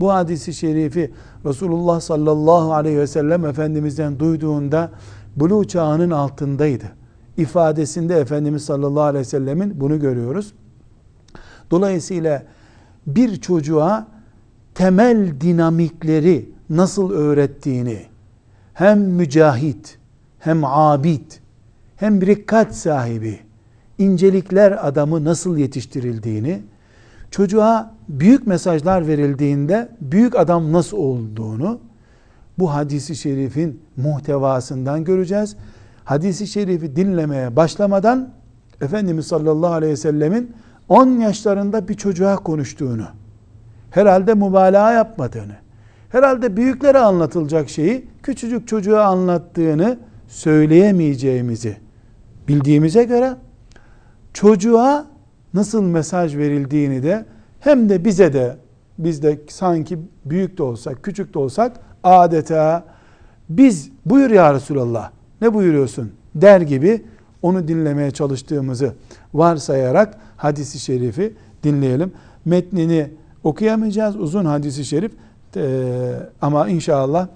Bu 0.00 0.12
hadisi 0.12 0.54
şerifi 0.54 1.10
Resulullah 1.44 2.00
sallallahu 2.00 2.72
aleyhi 2.74 2.98
ve 2.98 3.06
sellem 3.06 3.44
Efendimiz'den 3.44 4.18
duyduğunda 4.18 4.90
buluğ 5.36 5.68
çağının 5.68 6.10
altındaydı. 6.10 6.84
İfadesinde 7.36 8.16
Efendimiz 8.16 8.64
sallallahu 8.64 9.02
aleyhi 9.02 9.20
ve 9.20 9.28
sellemin 9.28 9.80
bunu 9.80 10.00
görüyoruz. 10.00 10.52
Dolayısıyla 11.70 12.42
bir 13.06 13.40
çocuğa 13.40 14.06
temel 14.74 15.40
dinamikleri 15.40 16.48
nasıl 16.70 17.10
öğrettiğini 17.10 18.02
hem 18.74 19.00
mücahit 19.00 19.98
hem 20.38 20.64
abid 20.64 21.32
hem 21.96 22.20
rikkat 22.20 22.76
sahibi 22.76 23.40
incelikler 23.98 24.88
adamı 24.88 25.24
nasıl 25.24 25.56
yetiştirildiğini 25.56 26.62
çocuğa 27.30 27.94
büyük 28.08 28.46
mesajlar 28.46 29.06
verildiğinde 29.06 29.88
büyük 30.00 30.36
adam 30.36 30.72
nasıl 30.72 30.96
olduğunu 30.96 31.80
bu 32.58 32.74
hadisi 32.74 33.16
şerifin 33.16 33.80
muhtevasından 33.96 35.04
göreceğiz. 35.04 35.56
Hadisi 36.04 36.46
şerifi 36.46 36.96
dinlemeye 36.96 37.56
başlamadan 37.56 38.32
Efendimiz 38.80 39.26
sallallahu 39.26 39.72
aleyhi 39.72 39.92
ve 39.92 39.96
sellemin 39.96 40.52
10 40.88 41.08
yaşlarında 41.08 41.88
bir 41.88 41.94
çocuğa 41.94 42.36
konuştuğunu, 42.36 43.06
herhalde 43.90 44.34
mübalağa 44.34 44.92
yapmadığını, 44.92 45.54
herhalde 46.08 46.56
büyüklere 46.56 46.98
anlatılacak 46.98 47.68
şeyi 47.68 48.06
küçücük 48.22 48.68
çocuğa 48.68 49.04
anlattığını 49.04 49.98
söyleyemeyeceğimizi 50.28 51.76
bildiğimize 52.48 53.04
göre 53.04 53.34
çocuğa 54.32 55.06
nasıl 55.54 55.82
mesaj 55.82 56.36
verildiğini 56.36 57.02
de 57.02 57.24
hem 57.60 57.88
de 57.88 58.04
bize 58.04 58.32
de 58.32 58.56
biz 58.98 59.22
de 59.22 59.40
sanki 59.48 59.98
büyük 60.24 60.58
de 60.58 60.62
olsak, 60.62 61.02
küçük 61.02 61.34
de 61.34 61.38
olsak 61.38 61.80
adeta 62.04 62.84
biz 63.48 63.90
buyur 64.06 64.30
ya 64.30 64.54
Resulallah 64.54 65.10
ne 65.40 65.54
buyuruyorsun 65.54 66.12
der 66.34 66.60
gibi 66.60 67.04
onu 67.42 67.68
dinlemeye 67.68 68.10
çalıştığımızı 68.10 68.94
varsayarak 69.34 70.16
hadisi 70.36 70.78
şerifi 70.78 71.34
dinleyelim. 71.62 72.12
Metnini 72.44 73.10
okuyamayacağız 73.44 74.16
uzun 74.16 74.44
hadisi 74.44 74.84
şerif 74.84 75.12
ee, 75.56 76.12
ama 76.42 76.68
inşallah 76.68 77.28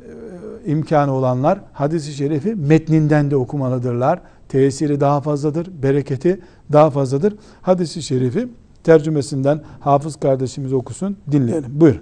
e, 0.00 0.70
imkanı 0.70 1.12
olanlar 1.12 1.58
hadisi 1.72 2.12
şerifi 2.12 2.54
metninden 2.54 3.30
de 3.30 3.36
okumalıdırlar. 3.36 4.20
Tesiri 4.48 5.00
daha 5.00 5.20
fazladır, 5.20 5.82
bereketi 5.82 6.40
daha 6.72 6.90
fazladır. 6.90 7.34
Hadisi 7.62 8.02
şerifi 8.02 8.48
tercümesinden 8.84 9.62
hafız 9.80 10.16
kardeşimiz 10.16 10.72
okusun, 10.72 11.16
dinleyelim. 11.32 11.80
Buyur. 11.80 12.00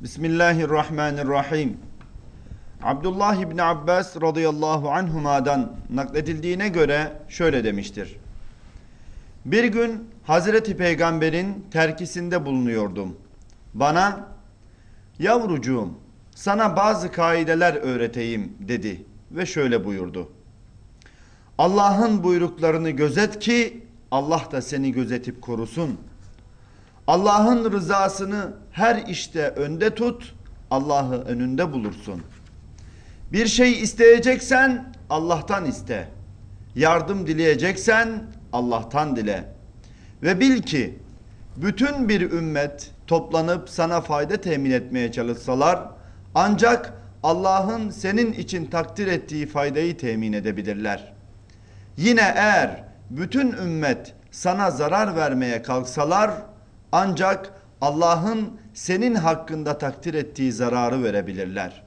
Bismillahirrahmanirrahim. 0.00 1.76
Abdullah 2.82 3.36
İbni 3.36 3.62
Abbas 3.62 4.16
radıyallahu 4.22 4.90
anhuma'dan 4.90 5.72
nakledildiğine 5.90 6.68
göre 6.68 7.12
şöyle 7.28 7.64
demiştir. 7.64 8.16
Bir 9.46 9.64
gün 9.64 10.10
Hazreti 10.24 10.76
Peygamber'in 10.76 11.66
terkisinde 11.70 12.46
bulunuyordum. 12.46 13.16
Bana, 13.74 14.28
yavrucuğum 15.18 15.88
sana 16.34 16.76
bazı 16.76 17.12
kaideler 17.12 17.74
öğreteyim 17.74 18.52
dedi 18.60 19.04
ve 19.30 19.46
şöyle 19.46 19.84
buyurdu. 19.84 20.32
Allah'ın 21.58 22.24
buyruklarını 22.24 22.90
gözet 22.90 23.38
ki 23.38 23.86
Allah 24.10 24.42
da 24.52 24.62
seni 24.62 24.92
gözetip 24.92 25.42
korusun. 25.42 25.98
Allah'ın 27.06 27.72
rızasını 27.72 28.52
her 28.72 29.04
işte 29.08 29.48
önde 29.48 29.94
tut, 29.94 30.34
Allah'ı 30.70 31.22
önünde 31.22 31.72
bulursun. 31.72 32.22
Bir 33.32 33.46
şey 33.46 33.82
isteyeceksen 33.82 34.94
Allah'tan 35.10 35.64
iste. 35.64 36.08
Yardım 36.74 37.26
dileyeceksen 37.26 38.22
Allah'tan 38.56 39.16
dile. 39.16 39.44
Ve 40.22 40.40
bil 40.40 40.62
ki 40.62 40.98
bütün 41.56 42.08
bir 42.08 42.20
ümmet 42.20 42.90
toplanıp 43.06 43.70
sana 43.70 44.00
fayda 44.00 44.36
temin 44.36 44.70
etmeye 44.70 45.12
çalışsalar 45.12 45.80
ancak 46.34 46.92
Allah'ın 47.22 47.90
senin 47.90 48.32
için 48.32 48.66
takdir 48.66 49.06
ettiği 49.06 49.46
faydayı 49.46 49.98
temin 49.98 50.32
edebilirler. 50.32 51.12
Yine 51.96 52.32
eğer 52.36 52.84
bütün 53.10 53.52
ümmet 53.52 54.14
sana 54.30 54.70
zarar 54.70 55.16
vermeye 55.16 55.62
kalksalar 55.62 56.30
ancak 56.92 57.52
Allah'ın 57.80 58.60
senin 58.74 59.14
hakkında 59.14 59.78
takdir 59.78 60.14
ettiği 60.14 60.52
zararı 60.52 61.02
verebilirler. 61.02 61.82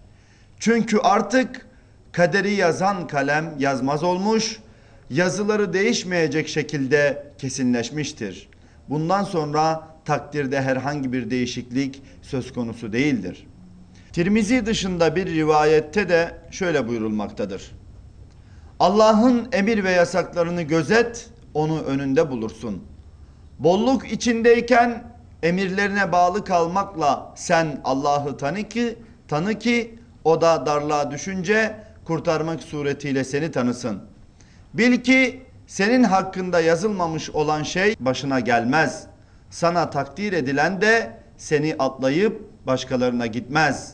Çünkü 0.60 0.98
artık 1.00 1.68
kaderi 2.12 2.54
yazan 2.54 3.08
kalem 3.08 3.54
yazmaz 3.60 4.04
olmuş, 4.04 4.60
yazıları 5.10 5.74
değişmeyecek 5.74 6.48
şekilde 6.48 7.34
kesinleşmiştir. 7.38 8.50
Bundan 8.90 9.24
sonra 9.24 9.88
takdirde 10.06 10.62
herhangi 10.62 11.14
bir 11.14 11.30
değişiklik 11.30 12.02
söz 12.22 12.54
konusu 12.54 12.94
değildir. 12.94 13.48
Tirmizi 14.14 14.66
dışında 14.66 15.16
bir 15.16 15.26
rivayette 15.26 16.10
de 16.10 16.38
şöyle 16.52 16.88
buyurulmaktadır. 16.88 17.72
Allah'ın 18.80 19.48
emir 19.52 19.84
ve 19.84 19.92
yasaklarını 19.92 20.62
gözet, 20.62 21.30
onu 21.54 21.82
önünde 21.82 22.32
bulursun. 22.32 22.84
Bolluk 23.60 24.12
içindeyken 24.12 25.04
emirlerine 25.44 26.12
bağlı 26.12 26.44
kalmakla 26.44 27.34
sen 27.36 27.82
Allah'ı 27.84 28.38
tanı 28.38 28.64
ki, 28.70 28.96
tanı 29.28 29.60
ki 29.60 30.00
o 30.24 30.42
da 30.42 30.66
darlığa 30.66 31.12
düşünce 31.12 31.76
kurtarmak 32.06 32.64
suretiyle 32.64 33.24
seni 33.24 33.52
tanısın. 33.52 34.09
Bil 34.74 34.98
ki 34.98 35.42
senin 35.68 36.04
hakkında 36.04 36.62
yazılmamış 36.62 37.30
olan 37.30 37.64
şey 37.64 37.96
başına 38.00 38.40
gelmez. 38.40 39.08
Sana 39.50 39.90
takdir 39.90 40.34
edilen 40.34 40.82
de 40.82 41.20
seni 41.38 41.76
atlayıp 41.80 42.50
başkalarına 42.68 43.28
gitmez. 43.28 43.94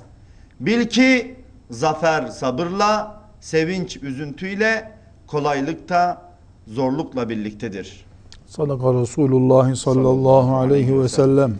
Bil 0.59 0.85
ki 0.85 1.35
zafer 1.71 2.27
sabırla, 2.27 3.21
sevinç 3.39 3.97
üzüntüyle, 3.97 4.91
kolaylıkta 5.27 6.21
zorlukla 6.67 7.29
birliktedir. 7.29 8.05
Sadaka 8.47 8.93
Resulullah 8.93 9.75
sallallahu 9.75 10.55
aleyhi 10.55 11.01
ve 11.01 11.09
sellem. 11.09 11.57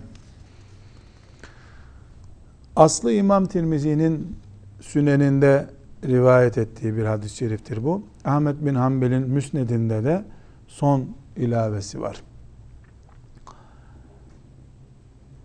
Aslı 2.75 3.13
İmam 3.13 3.45
Tirmizi'nin 3.45 4.35
süneninde 4.81 5.67
rivayet 6.07 6.57
ettiği 6.57 6.97
bir 6.97 7.05
hadis-i 7.05 7.35
şeriftir 7.35 7.83
bu. 7.83 8.03
Ahmet 8.25 8.65
bin 8.65 8.75
Hanbel'in 8.75 9.29
müsnedinde 9.29 10.03
de 10.03 10.25
son 10.67 11.09
ilavesi 11.35 12.01
var. 12.01 12.23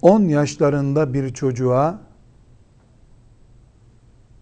10 0.02 0.20
yaşlarında 0.22 1.14
bir 1.14 1.34
çocuğa 1.34 2.00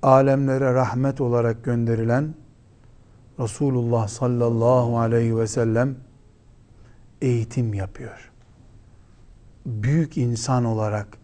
alemlere 0.02 0.74
rahmet 0.74 1.20
olarak 1.20 1.64
gönderilen 1.64 2.35
Resulullah 3.38 4.09
sallallahu 4.09 4.98
aleyhi 4.98 5.37
ve 5.37 5.46
sellem 5.46 5.96
eğitim 7.22 7.74
yapıyor. 7.74 8.31
Büyük 9.66 10.16
insan 10.16 10.64
olarak 10.64 11.18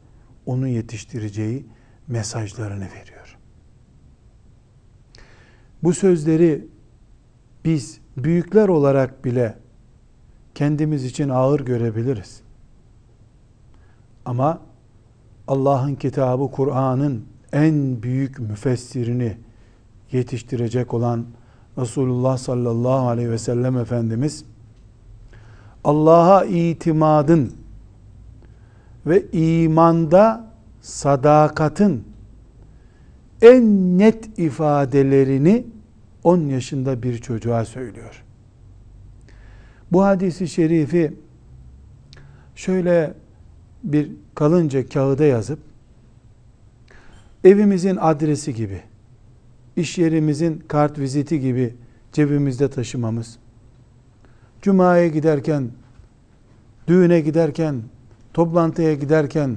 onu 0.47 0.69
yetiştireceği 0.69 1.67
mesajlarını 2.09 2.85
veriyor. 2.85 3.14
Bu 5.85 5.93
sözleri 5.93 6.67
biz 7.65 8.01
büyükler 8.17 8.69
olarak 8.69 9.25
bile 9.25 9.59
kendimiz 10.55 11.05
için 11.05 11.29
ağır 11.29 11.61
görebiliriz. 11.61 12.41
Ama 14.25 14.61
Allah'ın 15.49 15.95
kitabı 15.95 16.51
Kur'an'ın 16.51 17.25
en 17.53 18.03
büyük 18.03 18.39
müfessirini 18.39 19.37
yetiştirecek 20.13 20.95
olan 20.95 21.25
Resulullah 21.79 22.37
sallallahu 22.37 23.09
aleyhi 23.09 23.31
ve 23.31 23.39
sellem 23.39 23.79
Efendimiz 23.79 24.45
Allah'a 25.85 26.45
itimadın 26.45 27.53
ve 29.07 29.31
imanda 29.33 30.51
sadakatın 30.81 32.05
en 33.43 33.99
net 33.99 34.39
ifadelerini 34.39 35.74
10 36.25 36.39
yaşında 36.49 37.03
bir 37.03 37.19
çocuğa 37.19 37.65
söylüyor. 37.65 38.25
Bu 39.93 40.05
hadisi 40.05 40.49
şerifi 40.49 41.13
şöyle 42.55 43.15
bir 43.85 44.11
kalınca 44.35 44.89
kağıda 44.89 45.25
yazıp 45.25 45.59
evimizin 47.45 47.97
adresi 48.01 48.55
gibi, 48.55 48.81
iş 49.77 49.99
yerimizin 49.99 50.65
kart 50.69 50.99
viziti 50.99 51.41
gibi 51.41 51.75
cebimizde 52.13 52.71
taşımamız, 52.71 53.39
cumaya 54.63 55.09
giderken, 55.09 55.71
düğüne 56.89 57.21
giderken, 57.21 57.83
toplantıya 58.35 58.95
giderken 58.95 59.57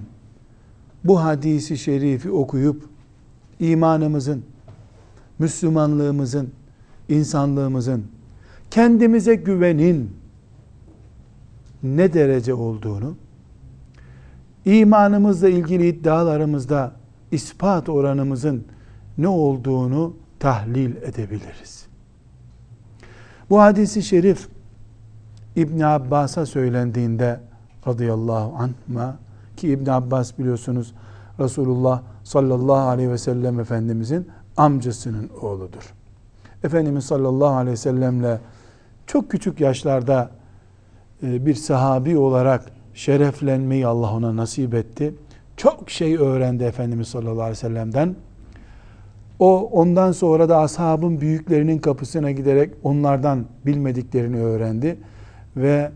bu 1.03 1.23
hadisi 1.23 1.77
şerifi 1.77 2.31
okuyup 2.31 2.89
imanımızın, 3.59 4.43
Müslümanlığımızın, 5.39 6.51
insanlığımızın, 7.09 8.03
kendimize 8.71 9.35
güvenin 9.35 10.11
ne 11.83 12.13
derece 12.13 12.53
olduğunu, 12.53 13.15
imanımızla 14.65 15.49
ilgili 15.49 15.87
iddialarımızda 15.87 16.91
ispat 17.31 17.89
oranımızın 17.89 18.63
ne 19.17 19.27
olduğunu 19.27 20.13
tahlil 20.39 20.95
edebiliriz. 20.95 21.85
Bu 23.49 23.61
hadisi 23.61 24.03
şerif 24.03 24.47
İbn 25.55 25.79
Abbas'a 25.79 26.45
söylendiğinde 26.45 27.39
radıyallahu 27.87 28.55
anh'a 28.57 29.15
ki 29.57 29.69
İbn 29.69 29.89
Abbas 29.89 30.39
biliyorsunuz 30.39 30.93
Resulullah 31.39 32.01
sallallahu 32.23 32.87
aleyhi 32.87 33.11
ve 33.11 33.17
sellem 33.17 33.59
Efendimizin 33.59 34.27
amcasının 34.57 35.29
oğludur. 35.41 35.93
Efendimiz 36.63 37.05
sallallahu 37.05 37.55
aleyhi 37.55 37.73
ve 37.73 37.77
sellemle 37.77 38.39
çok 39.07 39.31
küçük 39.31 39.59
yaşlarda 39.59 40.29
e, 41.23 41.45
bir 41.45 41.55
sahabi 41.55 42.17
olarak 42.17 42.71
şereflenmeyi 42.93 43.87
Allah 43.87 44.13
ona 44.13 44.35
nasip 44.35 44.73
etti. 44.73 45.15
Çok 45.57 45.89
şey 45.89 46.15
öğrendi 46.15 46.63
Efendimiz 46.63 47.07
sallallahu 47.07 47.41
aleyhi 47.41 47.51
ve 47.51 47.55
sellem'den. 47.55 48.15
O 49.39 49.69
ondan 49.71 50.11
sonra 50.11 50.49
da 50.49 50.57
ashabın 50.57 51.21
büyüklerinin 51.21 51.77
kapısına 51.77 52.31
giderek 52.31 52.73
onlardan 52.83 53.45
bilmediklerini 53.65 54.41
öğrendi 54.41 54.97
ve 55.57 55.91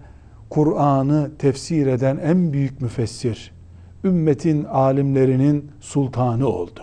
Kur'an'ı 0.50 1.32
tefsir 1.40 1.88
eden 1.88 2.18
en 2.18 2.54
büyük 2.54 2.82
müfessir, 2.82 3.52
ümmetin 4.04 4.64
alimlerinin 4.64 5.72
sultanı 5.80 6.48
oldu. 6.48 6.82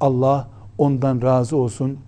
Allah 0.00 0.48
ondan 0.78 1.22
razı 1.22 1.56
olsun. 1.56 1.98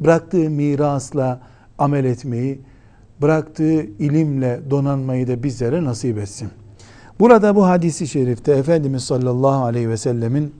Bıraktığı 0.00 0.50
mirasla 0.50 1.40
amel 1.78 2.04
etmeyi, 2.04 2.60
bıraktığı 3.22 3.82
ilimle 3.82 4.60
donanmayı 4.70 5.28
da 5.28 5.42
bizlere 5.42 5.84
nasip 5.84 6.18
etsin. 6.18 6.48
Burada 7.20 7.54
bu 7.54 7.66
hadisi 7.66 8.08
şerifte 8.08 8.52
Efendimiz 8.52 9.04
sallallahu 9.04 9.64
aleyhi 9.64 9.88
ve 9.88 9.96
sellemin 9.96 10.54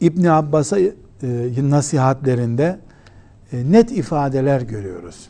İbn 0.00 0.24
Abbas'a 0.24 0.78
e, 0.78 0.90
nasihatlerinde 1.58 2.78
e, 3.52 3.72
net 3.72 3.92
ifadeler 3.92 4.60
görüyoruz. 4.60 5.28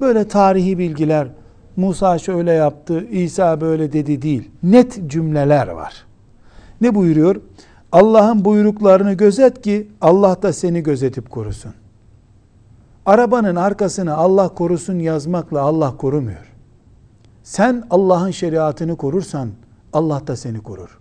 Böyle 0.00 0.28
tarihi 0.28 0.78
bilgiler 0.78 1.28
Musa 1.76 2.18
şöyle 2.18 2.52
yaptı, 2.52 3.06
İsa 3.10 3.60
böyle 3.60 3.92
dedi 3.92 4.22
değil. 4.22 4.50
Net 4.62 5.10
cümleler 5.10 5.68
var. 5.68 6.06
Ne 6.80 6.94
buyuruyor? 6.94 7.36
Allah'ın 7.96 8.44
buyruklarını 8.44 9.12
gözet 9.12 9.62
ki 9.62 9.88
Allah 10.00 10.42
da 10.42 10.52
seni 10.52 10.82
gözetip 10.82 11.30
korusun. 11.30 11.74
Arabanın 13.06 13.56
arkasını 13.56 14.16
Allah 14.16 14.48
korusun 14.48 14.98
yazmakla 14.98 15.60
Allah 15.60 15.96
korumuyor. 15.96 16.52
Sen 17.42 17.84
Allah'ın 17.90 18.30
şeriatını 18.30 18.96
korursan 18.96 19.50
Allah 19.92 20.26
da 20.26 20.36
seni 20.36 20.62
korur. 20.62 20.98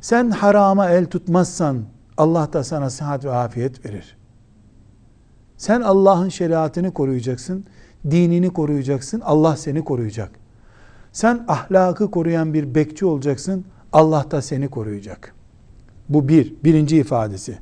Sen 0.00 0.30
harama 0.30 0.90
el 0.90 1.06
tutmazsan 1.06 1.84
Allah 2.16 2.52
da 2.52 2.64
sana 2.64 2.90
sıhhat 2.90 3.24
ve 3.24 3.32
afiyet 3.32 3.84
verir. 3.84 4.16
Sen 5.56 5.80
Allah'ın 5.80 6.28
şeriatını 6.28 6.94
koruyacaksın, 6.94 7.64
dinini 8.10 8.52
koruyacaksın, 8.52 9.20
Allah 9.20 9.56
seni 9.56 9.84
koruyacak. 9.84 10.30
Sen 11.12 11.44
ahlakı 11.48 12.10
koruyan 12.10 12.54
bir 12.54 12.74
bekçi 12.74 13.06
olacaksın, 13.06 13.64
Allah 13.92 14.24
da 14.30 14.42
seni 14.42 14.68
koruyacak. 14.68 15.34
Bu 16.08 16.28
bir, 16.28 16.54
birinci 16.64 16.96
ifadesi. 16.96 17.58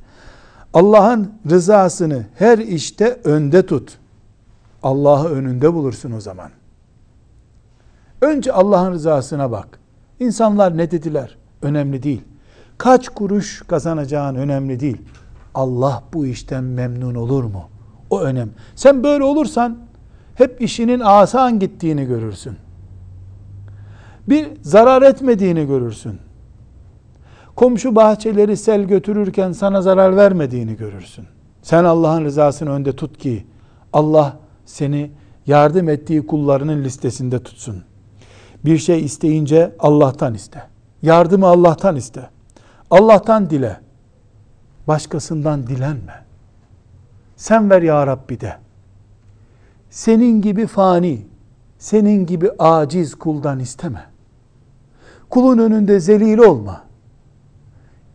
Allah'ın 0.73 1.33
rızasını 1.49 2.25
her 2.35 2.57
işte 2.57 3.19
önde 3.23 3.65
tut. 3.65 3.97
Allah'ı 4.83 5.29
önünde 5.29 5.73
bulursun 5.73 6.11
o 6.11 6.21
zaman. 6.21 6.49
Önce 8.21 8.51
Allah'ın 8.51 8.91
rızasına 8.91 9.51
bak. 9.51 9.79
İnsanlar 10.19 10.77
ne 10.77 10.91
dediler? 10.91 11.37
Önemli 11.61 12.03
değil. 12.03 12.21
Kaç 12.77 13.09
kuruş 13.09 13.63
kazanacağın 13.67 14.35
önemli 14.35 14.79
değil. 14.79 15.01
Allah 15.55 16.03
bu 16.13 16.25
işten 16.25 16.63
memnun 16.63 17.15
olur 17.15 17.43
mu? 17.43 17.63
O 18.09 18.21
önem. 18.21 18.49
Sen 18.75 19.03
böyle 19.03 19.23
olursan 19.23 19.77
hep 20.35 20.61
işinin 20.61 20.99
asan 20.99 21.59
gittiğini 21.59 22.05
görürsün. 22.05 22.57
Bir 24.29 24.47
zarar 24.61 25.01
etmediğini 25.01 25.67
görürsün. 25.67 26.19
Komşu 27.55 27.95
bahçeleri 27.95 28.57
sel 28.57 28.83
götürürken 28.83 29.51
sana 29.51 29.81
zarar 29.81 30.17
vermediğini 30.17 30.75
görürsün. 30.75 31.25
Sen 31.61 31.83
Allah'ın 31.83 32.25
rızasını 32.25 32.69
önde 32.69 32.95
tut 32.95 33.17
ki 33.17 33.45
Allah 33.93 34.37
seni 34.65 35.11
yardım 35.45 35.89
ettiği 35.89 36.27
kullarının 36.27 36.83
listesinde 36.83 37.43
tutsun. 37.43 37.83
Bir 38.65 38.77
şey 38.77 39.05
isteyince 39.05 39.75
Allah'tan 39.79 40.33
iste. 40.33 40.63
Yardımı 41.01 41.47
Allah'tan 41.47 41.95
iste. 41.95 42.29
Allah'tan 42.91 43.49
dile. 43.49 43.79
Başkasından 44.87 45.67
dilenme. 45.67 46.25
Sen 47.35 47.69
ver 47.69 47.81
ya 47.81 48.07
Rabbi 48.07 48.41
de. 48.41 48.55
Senin 49.89 50.41
gibi 50.41 50.67
fani, 50.67 51.21
senin 51.79 52.25
gibi 52.25 52.51
aciz 52.59 53.15
kuldan 53.15 53.59
isteme. 53.59 54.08
Kulun 55.29 55.57
önünde 55.57 55.99
zelil 55.99 56.37
olma. 56.37 56.83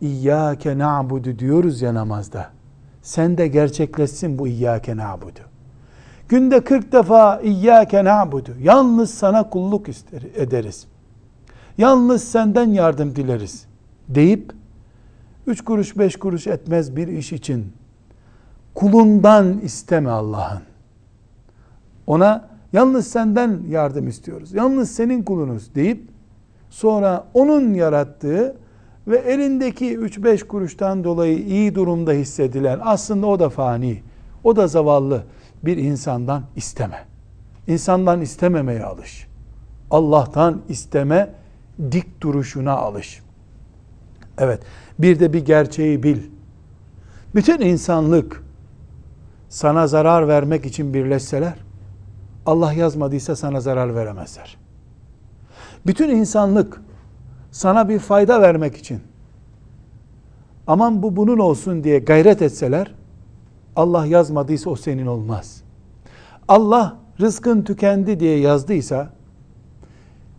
İyyâke 0.01 0.79
na'budu 0.79 1.39
diyoruz 1.39 1.83
ya 1.83 1.95
namazda. 1.95 2.51
Sen 3.03 3.39
de 3.39 3.49
gerçekleşsin 3.49 4.39
bu 4.39 4.49
İyyâke 4.49 4.97
na'budu. 4.97 5.41
Günde 6.29 6.65
40 6.65 6.93
defa 6.93 7.41
İyyâke 7.41 8.05
na'budu. 8.05 8.51
Yalnız 8.61 9.11
sana 9.11 9.51
kulluk 9.51 9.87
ederiz. 10.37 10.87
Yalnız 11.79 12.25
senden 12.25 12.69
yardım 12.69 13.17
dileriz. 13.17 13.67
Deyip, 14.09 14.53
üç 15.47 15.65
kuruş 15.65 15.99
beş 15.99 16.17
kuruş 16.17 16.47
etmez 16.47 16.97
bir 16.97 17.09
iş 17.09 17.33
için 17.33 17.73
kulundan 18.75 19.61
isteme 19.61 20.11
Allah'ın. 20.11 20.63
Ona 22.07 22.49
yalnız 22.73 23.07
senden 23.07 23.61
yardım 23.69 24.09
istiyoruz. 24.09 24.53
Yalnız 24.53 24.91
senin 24.91 25.23
kulunuz 25.23 25.75
deyip 25.75 26.14
sonra 26.75 27.27
onun 27.35 27.75
yarattığı 27.75 28.57
ve 29.09 29.17
elindeki 29.19 29.99
3-5 29.99 30.47
kuruştan 30.47 31.05
dolayı 31.05 31.39
iyi 31.39 31.75
durumda 31.75 32.13
hissedilen 32.13 32.81
aslında 32.83 33.27
o 33.27 33.39
da 33.39 33.49
fani, 33.49 34.03
o 34.45 34.57
da 34.57 34.67
zavallı 34.67 35.25
bir 35.63 35.77
insandan 35.77 36.43
isteme. 36.57 37.05
İnsandan 37.67 38.21
istememeye 38.21 38.85
alış. 38.85 39.27
Allah'tan 39.91 40.63
isteme 40.69 41.35
dik 41.93 42.21
duruşuna 42.21 42.73
alış. 42.73 43.23
Evet, 44.39 44.63
bir 44.99 45.21
de 45.21 45.33
bir 45.33 45.45
gerçeği 45.45 46.03
bil. 46.03 46.19
Bütün 47.35 47.61
insanlık 47.61 48.45
sana 49.49 49.87
zarar 49.87 50.29
vermek 50.29 50.67
için 50.67 50.95
birleşseler, 50.95 51.55
Allah 52.47 52.73
yazmadıysa 52.73 53.37
sana 53.37 53.61
zarar 53.61 53.95
veremezler. 53.95 54.64
Bütün 55.87 56.09
insanlık 56.09 56.81
sana 57.51 57.89
bir 57.89 57.99
fayda 57.99 58.43
vermek 58.43 58.77
için 58.77 59.01
aman 60.67 61.03
bu 61.03 61.17
bunun 61.17 61.39
olsun 61.39 61.85
diye 61.85 61.99
gayret 61.99 62.43
etseler 62.43 62.95
Allah 63.77 64.07
yazmadıysa 64.07 64.71
o 64.71 64.77
senin 64.77 65.07
olmaz. 65.07 65.63
Allah 66.49 66.97
rızkın 67.21 67.63
tükendi 67.63 68.21
diye 68.21 68.39
yazdıysa 68.39 69.11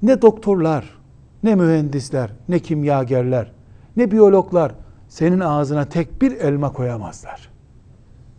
ne 0.02 0.22
doktorlar, 0.22 0.98
ne 1.44 1.56
mühendisler, 1.56 2.32
ne 2.50 2.60
kimyagerler, 2.60 3.52
ne 3.98 4.12
biyologlar 4.12 4.72
senin 5.08 5.40
ağzına 5.40 5.86
tek 5.86 6.22
bir 6.22 6.32
elma 6.32 6.74
koyamazlar. 6.74 7.50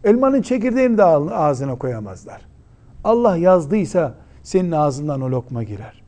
Elmanın 0.04 0.42
çekirdeğini 0.42 0.98
de 0.98 1.04
ağzına 1.04 1.74
koyamazlar. 1.74 2.40
Allah 3.04 3.36
yazdıysa 3.36 4.14
senin 4.42 4.72
ağzından 4.72 5.20
o 5.20 5.30
lokma 5.30 5.62
girer. 5.62 6.05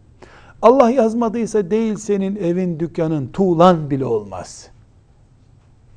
Allah 0.63 0.91
yazmadıysa 0.91 1.71
değil 1.71 1.97
senin 1.97 2.37
evin, 2.37 2.81
dükkanın, 2.81 3.27
tuğlan 3.27 3.91
bile 3.91 4.05
olmaz. 4.05 4.69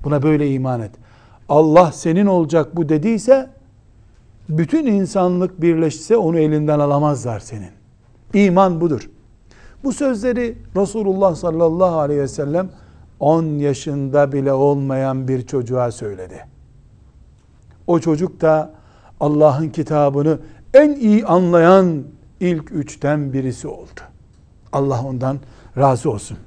Buna 0.03 0.23
böyle 0.23 0.51
iman 0.51 0.81
et. 0.81 0.91
Allah 1.49 1.91
senin 1.91 2.25
olacak 2.25 2.75
bu 2.75 2.89
dediyse 2.89 3.49
bütün 4.49 4.85
insanlık 4.85 5.61
birleşse 5.61 6.17
onu 6.17 6.39
elinden 6.39 6.79
alamazlar 6.79 7.39
senin. 7.39 7.71
İman 8.33 8.81
budur. 8.81 9.09
Bu 9.83 9.91
sözleri 9.91 10.57
Resulullah 10.75 11.35
sallallahu 11.35 11.99
aleyhi 11.99 12.21
ve 12.21 12.27
sellem 12.27 12.69
10 13.19 13.43
yaşında 13.43 14.31
bile 14.31 14.53
olmayan 14.53 15.27
bir 15.27 15.47
çocuğa 15.47 15.91
söyledi. 15.91 16.45
O 17.87 17.99
çocuk 17.99 18.41
da 18.41 18.73
Allah'ın 19.19 19.69
kitabını 19.69 20.39
en 20.73 20.91
iyi 20.91 21.25
anlayan 21.25 22.03
ilk 22.39 22.71
üçten 22.71 23.33
birisi 23.33 23.67
oldu. 23.67 24.10
Allah 24.73 25.03
ondan 25.03 25.37
razı 25.77 26.11
olsun. 26.11 26.37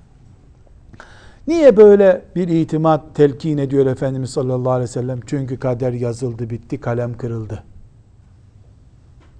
Niye 1.46 1.76
böyle 1.76 2.22
bir 2.36 2.48
itimat 2.48 3.14
telkin 3.14 3.58
ediyor 3.58 3.86
Efendimiz 3.86 4.30
sallallahu 4.30 4.72
aleyhi 4.72 4.88
ve 4.88 4.92
sellem? 4.92 5.20
Çünkü 5.26 5.58
kader 5.58 5.92
yazıldı, 5.92 6.50
bitti, 6.50 6.80
kalem 6.80 7.16
kırıldı. 7.16 7.62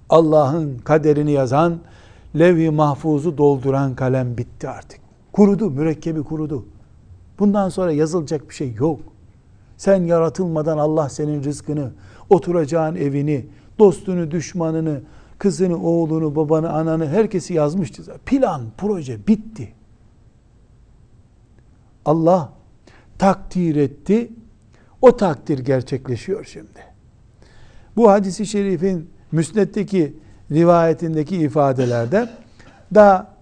Allah'ın 0.09 0.77
kaderini 0.77 1.31
yazan, 1.31 1.79
levh-i 2.39 2.69
mahfuzu 2.69 3.37
dolduran 3.37 3.95
kalem 3.95 4.37
bitti 4.37 4.69
artık. 4.69 4.99
Kurudu, 5.33 5.69
mürekkebi 5.69 6.23
kurudu. 6.23 6.65
Bundan 7.39 7.69
sonra 7.69 7.91
yazılacak 7.91 8.49
bir 8.49 8.53
şey 8.53 8.73
yok. 8.73 8.99
Sen 9.77 10.03
yaratılmadan 10.03 10.77
Allah 10.77 11.09
senin 11.09 11.43
rızkını, 11.43 11.91
oturacağın 12.29 12.95
evini, 12.95 13.45
dostunu, 13.79 14.31
düşmanını, 14.31 15.01
kızını, 15.39 15.83
oğlunu, 15.83 16.35
babanı, 16.35 16.71
ananı 16.71 17.07
herkesi 17.07 17.53
yazmıştı. 17.53 18.03
Plan, 18.25 18.61
proje 18.77 19.27
bitti. 19.27 19.73
Allah 22.05 22.53
takdir 23.17 23.75
etti. 23.75 24.31
O 25.01 25.17
takdir 25.17 25.59
gerçekleşiyor 25.59 26.45
şimdi. 26.45 26.95
Bu 27.95 28.11
hadisi 28.11 28.45
şerifin 28.45 29.09
müsnetteki 29.31 30.13
rivayetindeki 30.51 31.37
ifadelerde 31.37 32.29
daha 32.93 33.35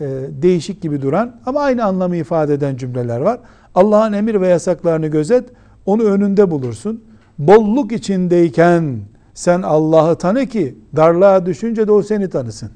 e, 0.00 0.06
değişik 0.28 0.82
gibi 0.82 1.02
duran 1.02 1.40
ama 1.46 1.60
aynı 1.60 1.84
anlamı 1.84 2.16
ifade 2.16 2.54
eden 2.54 2.76
cümleler 2.76 3.20
var. 3.20 3.40
Allah'ın 3.74 4.12
emir 4.12 4.40
ve 4.40 4.48
yasaklarını 4.48 5.06
gözet, 5.06 5.48
onu 5.86 6.02
önünde 6.02 6.50
bulursun. 6.50 7.04
Bolluk 7.38 7.92
içindeyken 7.92 9.00
sen 9.38 9.62
Allah'ı 9.62 10.18
tanı 10.18 10.46
ki 10.46 10.78
darlığa 10.96 11.46
düşünce 11.46 11.86
de 11.86 11.92
o 11.92 12.02
seni 12.02 12.28
tanısın. 12.28 12.70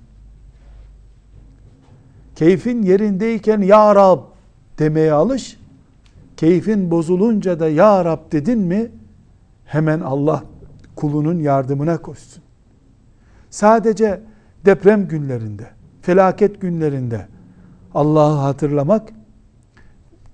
Keyfin 2.37 2.83
yerindeyken 2.83 3.61
Ya 3.61 3.95
Rab 3.95 4.21
demeye 4.79 5.13
alış. 5.13 5.61
Keyfin 6.37 6.91
bozulunca 6.91 7.61
da 7.61 7.69
Ya 7.69 8.05
Rab 8.05 8.33
dedin 8.33 8.59
mi 8.59 8.91
hemen 9.65 10.01
Allah 10.01 10.45
kulunun 10.97 11.39
yardımına 11.39 11.99
koşsun. 11.99 12.43
Sadece 13.51 14.21
deprem 14.65 15.09
günlerinde, 15.09 15.67
felaket 16.03 16.61
günlerinde 16.61 17.27
Allah'ı 17.95 18.37
hatırlamak 18.37 19.09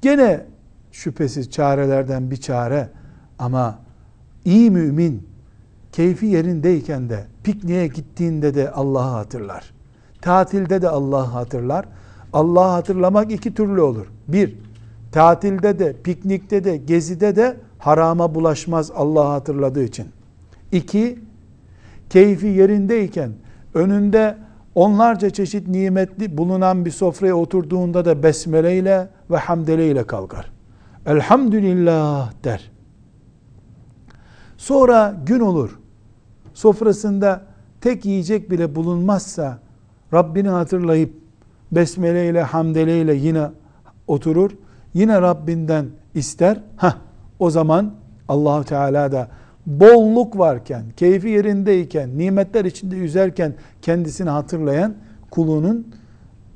gene 0.03 0.47
şüphesiz 0.93 1.51
çarelerden 1.51 2.31
bir 2.31 2.37
çare 2.37 2.91
ama 3.39 3.79
iyi 4.45 4.71
mümin 4.71 5.28
keyfi 5.99 6.27
yerindeyken 6.27 7.11
de 7.11 7.25
pikniğe 7.45 7.87
gittiğinde 7.87 8.55
de 8.55 8.71
Allah'ı 8.71 9.11
hatırlar. 9.11 9.73
Tatilde 10.21 10.83
de 10.83 10.89
Allah'ı 10.89 11.25
hatırlar. 11.25 11.87
Allah'ı 12.33 12.71
hatırlamak 12.71 13.33
iki 13.33 13.55
türlü 13.55 13.81
olur. 13.81 14.07
Bir, 14.29 14.55
tatilde 15.13 15.79
de, 15.79 15.97
piknikte 16.05 16.65
de, 16.65 16.77
gezide 16.77 17.37
de 17.37 17.57
harama 17.79 18.35
bulaşmaz 18.35 18.91
Allah'ı 18.91 19.29
hatırladığı 19.29 19.85
için. 19.85 20.07
İki, 20.73 21.19
keyfi 22.11 22.47
yerindeyken 22.47 23.33
önünde 23.75 24.37
onlarca 24.75 25.31
çeşit 25.31 25.69
nimetli 25.69 26.39
bulunan 26.39 26.85
bir 26.85 26.91
sofraya 26.91 27.35
oturduğunda 27.35 28.05
da 28.05 28.23
besmele 28.23 28.79
ile 28.79 29.09
ve 29.31 29.37
hamdele 29.37 29.91
ile 29.91 30.07
kalkar. 30.07 30.51
Elhamdülillah 31.07 32.33
der. 32.45 32.71
Sonra 34.57 35.17
gün 35.27 35.41
olur. 35.41 35.79
Sofrasında 36.59 37.43
tek 37.81 38.05
yiyecek 38.05 38.51
bile 38.51 38.75
bulunmazsa 38.75 39.59
Rabbini 40.13 40.49
hatırlayıp 40.49 41.13
besmele 41.73 42.29
ile 42.29 42.43
hamdele 42.43 43.01
ile 43.01 43.15
yine 43.15 43.51
oturur. 44.07 44.51
Yine 44.95 45.21
Rabbinden 45.21 45.87
ister. 46.15 46.61
Ha 46.77 46.99
o 47.39 47.51
zaman 47.51 47.95
Allahu 48.29 48.65
Teala 48.65 49.13
da 49.13 49.29
bolluk 49.67 50.39
varken, 50.39 50.85
keyfi 50.97 51.29
yerindeyken, 51.29 52.19
nimetler 52.19 52.65
içinde 52.65 52.97
yüzerken 52.97 53.55
kendisini 53.83 54.31
hatırlayan 54.31 54.95
kulunun 55.31 55.87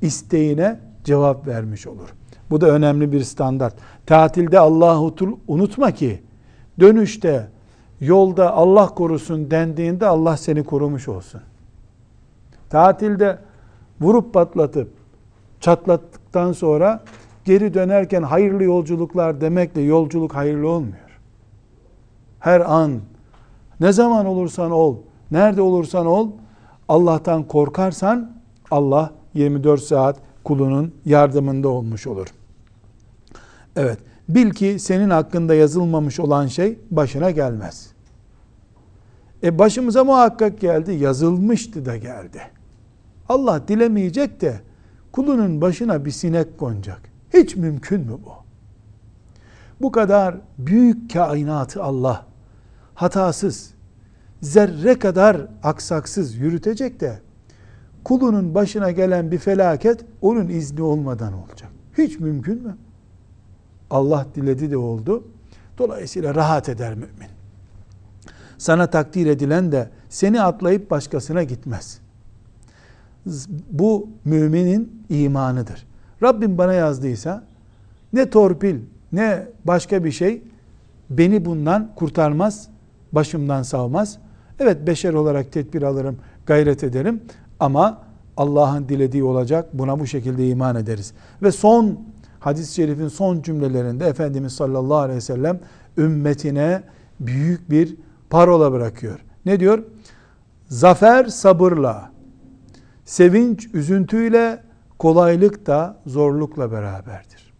isteğine 0.01 0.79
cevap 1.03 1.47
vermiş 1.47 1.87
olur. 1.87 2.09
Bu 2.49 2.61
da 2.61 2.67
önemli 2.67 3.11
bir 3.11 3.23
standart. 3.23 3.75
Tatilde 4.05 4.59
Allah'ı 4.59 5.13
unutma 5.47 5.91
ki 5.91 6.21
dönüşte 6.79 7.52
yolda 8.03 8.53
Allah 8.53 8.87
korusun 8.87 9.51
dendiğinde 9.51 10.07
Allah 10.07 10.37
seni 10.37 10.63
korumuş 10.63 11.07
olsun. 11.07 11.41
Tatilde 12.69 13.39
vurup 14.01 14.33
patlatıp 14.33 14.89
çatlattıktan 15.59 16.51
sonra 16.51 17.03
geri 17.45 17.73
dönerken 17.73 18.23
hayırlı 18.23 18.63
yolculuklar 18.63 19.41
demekle 19.41 19.81
yolculuk 19.81 20.35
hayırlı 20.35 20.69
olmuyor. 20.69 21.19
Her 22.39 22.59
an 22.59 23.01
ne 23.79 23.91
zaman 23.91 24.25
olursan 24.25 24.71
ol, 24.71 24.97
nerede 25.31 25.61
olursan 25.61 26.05
ol 26.05 26.29
Allah'tan 26.87 27.43
korkarsan 27.43 28.37
Allah 28.71 29.11
24 29.33 29.81
saat 29.81 30.17
kulunun 30.43 30.93
yardımında 31.05 31.69
olmuş 31.69 32.07
olur. 32.07 32.27
Evet, 33.75 33.99
bil 34.29 34.49
ki 34.49 34.79
senin 34.79 35.09
hakkında 35.09 35.55
yazılmamış 35.55 36.19
olan 36.19 36.47
şey 36.47 36.79
başına 36.91 37.31
gelmez. 37.31 37.92
E 39.43 39.59
başımıza 39.59 40.03
muhakkak 40.03 40.59
geldi, 40.59 40.91
yazılmıştı 40.91 41.85
da 41.85 41.97
geldi. 41.97 42.41
Allah 43.29 43.67
dilemeyecek 43.67 44.41
de 44.41 44.59
kulunun 45.11 45.61
başına 45.61 46.05
bir 46.05 46.11
sinek 46.11 46.57
konacak. 46.57 47.01
Hiç 47.33 47.55
mümkün 47.55 48.01
mü 48.01 48.17
bu? 48.25 48.33
Bu 49.81 49.91
kadar 49.91 50.35
büyük 50.57 51.13
kainatı 51.13 51.83
Allah 51.83 52.25
hatasız, 52.95 53.73
zerre 54.41 54.99
kadar 54.99 55.47
aksaksız 55.63 56.35
yürütecek 56.35 56.99
de 56.99 57.19
kulunun 58.03 58.55
başına 58.55 58.91
gelen 58.91 59.31
bir 59.31 59.37
felaket 59.37 60.05
onun 60.21 60.49
izni 60.49 60.81
olmadan 60.81 61.33
olacak. 61.33 61.69
Hiç 61.97 62.19
mümkün 62.19 62.63
mü? 62.63 62.77
Allah 63.89 64.25
diledi 64.35 64.71
de 64.71 64.77
oldu. 64.77 65.23
Dolayısıyla 65.77 66.35
rahat 66.35 66.69
eder 66.69 66.93
mümin. 66.93 67.32
Sana 68.63 68.87
takdir 68.87 69.25
edilen 69.25 69.71
de 69.71 69.89
seni 70.09 70.41
atlayıp 70.41 70.91
başkasına 70.91 71.43
gitmez. 71.43 71.99
Bu 73.71 74.09
müminin 74.25 75.05
imanıdır. 75.09 75.85
Rabbim 76.21 76.57
bana 76.57 76.73
yazdıysa 76.73 77.43
ne 78.13 78.29
torpil 78.29 78.79
ne 79.13 79.47
başka 79.65 80.03
bir 80.03 80.11
şey 80.11 80.41
beni 81.09 81.45
bundan 81.45 81.91
kurtarmaz, 81.95 82.67
başımdan 83.11 83.63
savmaz. 83.63 84.17
Evet 84.59 84.87
beşer 84.87 85.13
olarak 85.13 85.51
tedbir 85.51 85.81
alırım, 85.81 86.17
gayret 86.45 86.83
ederim 86.83 87.21
ama 87.59 88.01
Allah'ın 88.37 88.89
dilediği 88.89 89.23
olacak. 89.23 89.69
Buna 89.73 89.99
bu 89.99 90.07
şekilde 90.07 90.49
iman 90.49 90.75
ederiz. 90.75 91.13
Ve 91.41 91.51
son 91.51 91.99
hadis-i 92.39 92.73
şerifin 92.73 93.07
son 93.07 93.41
cümlelerinde 93.41 94.05
Efendimiz 94.05 94.53
sallallahu 94.53 94.97
aleyhi 94.97 95.17
ve 95.17 95.21
sellem 95.21 95.59
ümmetine 95.97 96.83
büyük 97.19 97.69
bir 97.69 97.95
parola 98.33 98.71
bırakıyor. 98.71 99.19
Ne 99.45 99.59
diyor? 99.59 99.83
Zafer 100.69 101.25
sabırla, 101.25 102.11
sevinç 103.05 103.69
üzüntüyle, 103.73 104.63
kolaylık 104.99 105.65
da 105.65 105.97
zorlukla 106.05 106.71
beraberdir. 106.71 107.53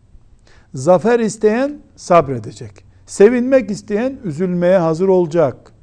Zafer 0.74 1.20
isteyen 1.20 1.80
sabredecek. 1.96 2.86
Sevinmek 3.06 3.72
isteyen 3.72 4.18
üzülmeye 4.24 4.78
hazır 4.78 5.08
olacak. 5.08 5.74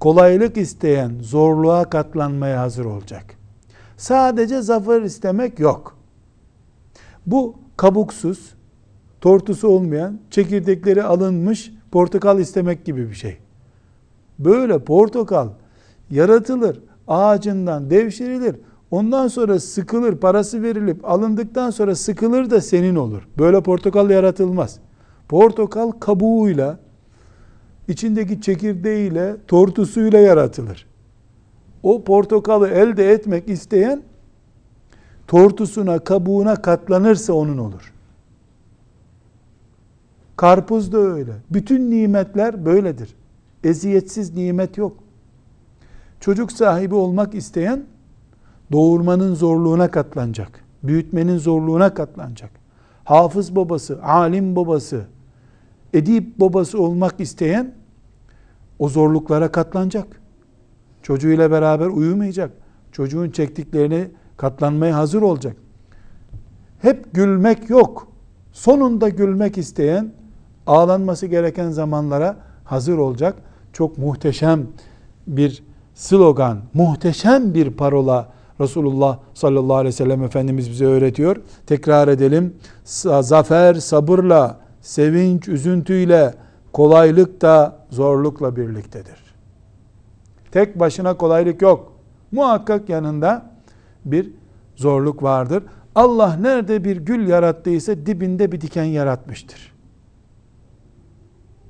Kolaylık 0.00 0.56
isteyen 0.56 1.12
zorluğa 1.20 1.84
katlanmaya 1.84 2.60
hazır 2.60 2.84
olacak. 2.84 3.24
Sadece 3.96 4.62
zafer 4.62 5.02
istemek 5.02 5.58
yok. 5.58 5.98
Bu 7.26 7.56
kabuksuz, 7.76 8.54
tortusu 9.20 9.68
olmayan, 9.68 10.20
çekirdekleri 10.30 11.02
alınmış 11.02 11.72
portakal 11.90 12.40
istemek 12.40 12.84
gibi 12.84 13.10
bir 13.10 13.14
şey. 13.14 13.43
Böyle 14.38 14.78
portakal 14.78 15.48
yaratılır, 16.10 16.80
ağacından 17.08 17.90
devşirilir. 17.90 18.56
Ondan 18.90 19.28
sonra 19.28 19.60
sıkılır, 19.60 20.16
parası 20.16 20.62
verilip 20.62 21.10
alındıktan 21.10 21.70
sonra 21.70 21.94
sıkılır 21.94 22.50
da 22.50 22.60
senin 22.60 22.96
olur. 22.96 23.28
Böyle 23.38 23.60
portakal 23.60 24.10
yaratılmaz. 24.10 24.78
Portakal 25.28 25.90
kabuğuyla, 25.90 26.78
içindeki 27.88 28.40
çekirdeğiyle, 28.40 29.36
tortusuyla 29.48 30.18
yaratılır. 30.18 30.86
O 31.82 32.04
portakalı 32.04 32.68
elde 32.68 33.12
etmek 33.12 33.48
isteyen 33.48 34.02
tortusuna, 35.26 35.98
kabuğuna 35.98 36.56
katlanırsa 36.56 37.32
onun 37.32 37.58
olur. 37.58 37.92
Karpuz 40.36 40.92
da 40.92 40.98
öyle. 40.98 41.32
Bütün 41.50 41.90
nimetler 41.90 42.64
böyledir. 42.66 43.14
Eziyetsiz 43.64 44.34
nimet 44.34 44.78
yok. 44.78 44.96
Çocuk 46.20 46.52
sahibi 46.52 46.94
olmak 46.94 47.34
isteyen 47.34 47.84
doğurmanın 48.72 49.34
zorluğuna 49.34 49.90
katlanacak. 49.90 50.64
Büyütmenin 50.82 51.38
zorluğuna 51.38 51.94
katlanacak. 51.94 52.50
Hafız 53.04 53.56
babası, 53.56 54.02
alim 54.02 54.56
babası, 54.56 55.04
edip 55.94 56.40
babası 56.40 56.82
olmak 56.82 57.20
isteyen 57.20 57.74
o 58.78 58.88
zorluklara 58.88 59.52
katlanacak. 59.52 60.06
Çocuğuyla 61.02 61.50
beraber 61.50 61.86
uyumayacak. 61.86 62.50
Çocuğun 62.92 63.30
çektiklerini 63.30 64.08
katlanmaya 64.36 64.96
hazır 64.96 65.22
olacak. 65.22 65.56
Hep 66.82 67.14
gülmek 67.14 67.70
yok. 67.70 68.08
Sonunda 68.52 69.08
gülmek 69.08 69.58
isteyen 69.58 70.12
ağlanması 70.66 71.26
gereken 71.26 71.70
zamanlara 71.70 72.36
hazır 72.64 72.98
olacak. 72.98 73.36
Çok 73.74 73.98
muhteşem 73.98 74.66
bir 75.26 75.62
slogan, 75.94 76.60
muhteşem 76.74 77.54
bir 77.54 77.70
parola 77.70 78.28
Resulullah 78.60 79.18
sallallahu 79.34 79.76
aleyhi 79.76 79.94
ve 79.94 79.96
sellem 79.96 80.22
Efendimiz 80.22 80.70
bize 80.70 80.84
öğretiyor. 80.84 81.36
Tekrar 81.66 82.08
edelim. 82.08 82.54
Zafer 82.84 83.74
sabırla, 83.74 84.60
sevinç 84.80 85.48
üzüntüyle, 85.48 86.34
kolaylık 86.72 87.40
da 87.40 87.78
zorlukla 87.90 88.56
birliktedir. 88.56 89.24
Tek 90.52 90.80
başına 90.80 91.16
kolaylık 91.16 91.62
yok. 91.62 91.92
Muhakkak 92.32 92.88
yanında 92.88 93.50
bir 94.04 94.30
zorluk 94.76 95.22
vardır. 95.22 95.62
Allah 95.94 96.36
nerede 96.36 96.84
bir 96.84 96.96
gül 96.96 97.28
yarattıysa 97.28 98.06
dibinde 98.06 98.52
bir 98.52 98.60
diken 98.60 98.84
yaratmıştır. 98.84 99.72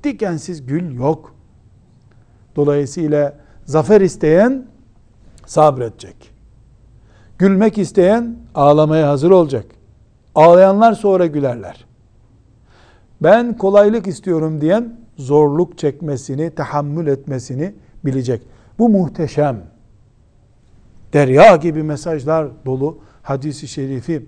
Dikensiz 0.03 0.65
gül 0.65 0.95
yok. 0.95 1.34
Dolayısıyla 2.55 3.33
zafer 3.65 4.01
isteyen 4.01 4.65
sabredecek. 5.45 6.31
Gülmek 7.37 7.77
isteyen 7.77 8.35
ağlamaya 8.55 9.09
hazır 9.09 9.31
olacak. 9.31 9.65
Ağlayanlar 10.35 10.93
sonra 10.93 11.25
gülerler. 11.25 11.85
Ben 13.21 13.57
kolaylık 13.57 14.07
istiyorum 14.07 14.61
diyen 14.61 14.99
zorluk 15.17 15.77
çekmesini, 15.77 16.55
tahammül 16.55 17.07
etmesini 17.07 17.73
bilecek. 18.05 18.41
Bu 18.79 18.89
muhteşem. 18.89 19.61
Derya 21.13 21.55
gibi 21.55 21.83
mesajlar 21.83 22.47
dolu 22.65 22.97
hadisi 23.23 23.67
şerifi 23.67 24.25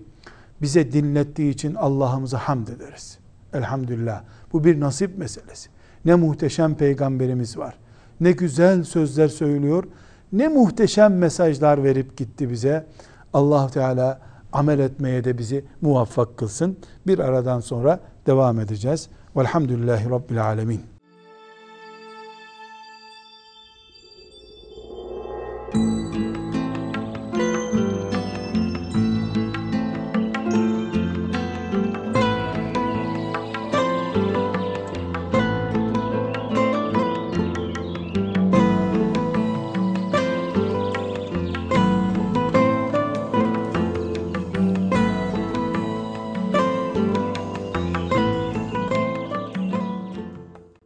bize 0.62 0.92
dinlettiği 0.92 1.54
için 1.54 1.76
Allah'ımıza 1.76 2.38
hamd 2.38 2.68
ederiz. 2.68 3.18
Elhamdülillah. 3.54 4.24
Bu 4.54 4.64
bir 4.64 4.80
nasip 4.80 5.18
meselesi. 5.18 5.70
Ne 6.06 6.16
muhteşem 6.16 6.76
peygamberimiz 6.76 7.58
var. 7.58 7.78
Ne 8.20 8.32
güzel 8.32 8.84
sözler 8.84 9.28
söylüyor. 9.28 9.84
Ne 10.32 10.48
muhteşem 10.48 11.18
mesajlar 11.18 11.84
verip 11.84 12.18
gitti 12.18 12.50
bize. 12.50 12.86
allah 13.34 13.68
Teala 13.68 14.20
amel 14.52 14.80
etmeye 14.80 15.24
de 15.24 15.38
bizi 15.38 15.66
muvaffak 15.82 16.38
kılsın. 16.38 16.78
Bir 17.08 17.20
aradan 17.20 17.60
sonra 17.60 18.00
devam 18.28 18.60
edeceğiz. 18.60 19.10
Velhamdülillahi 19.36 20.10
Rabbil 20.10 20.46
Alemin. 20.46 20.97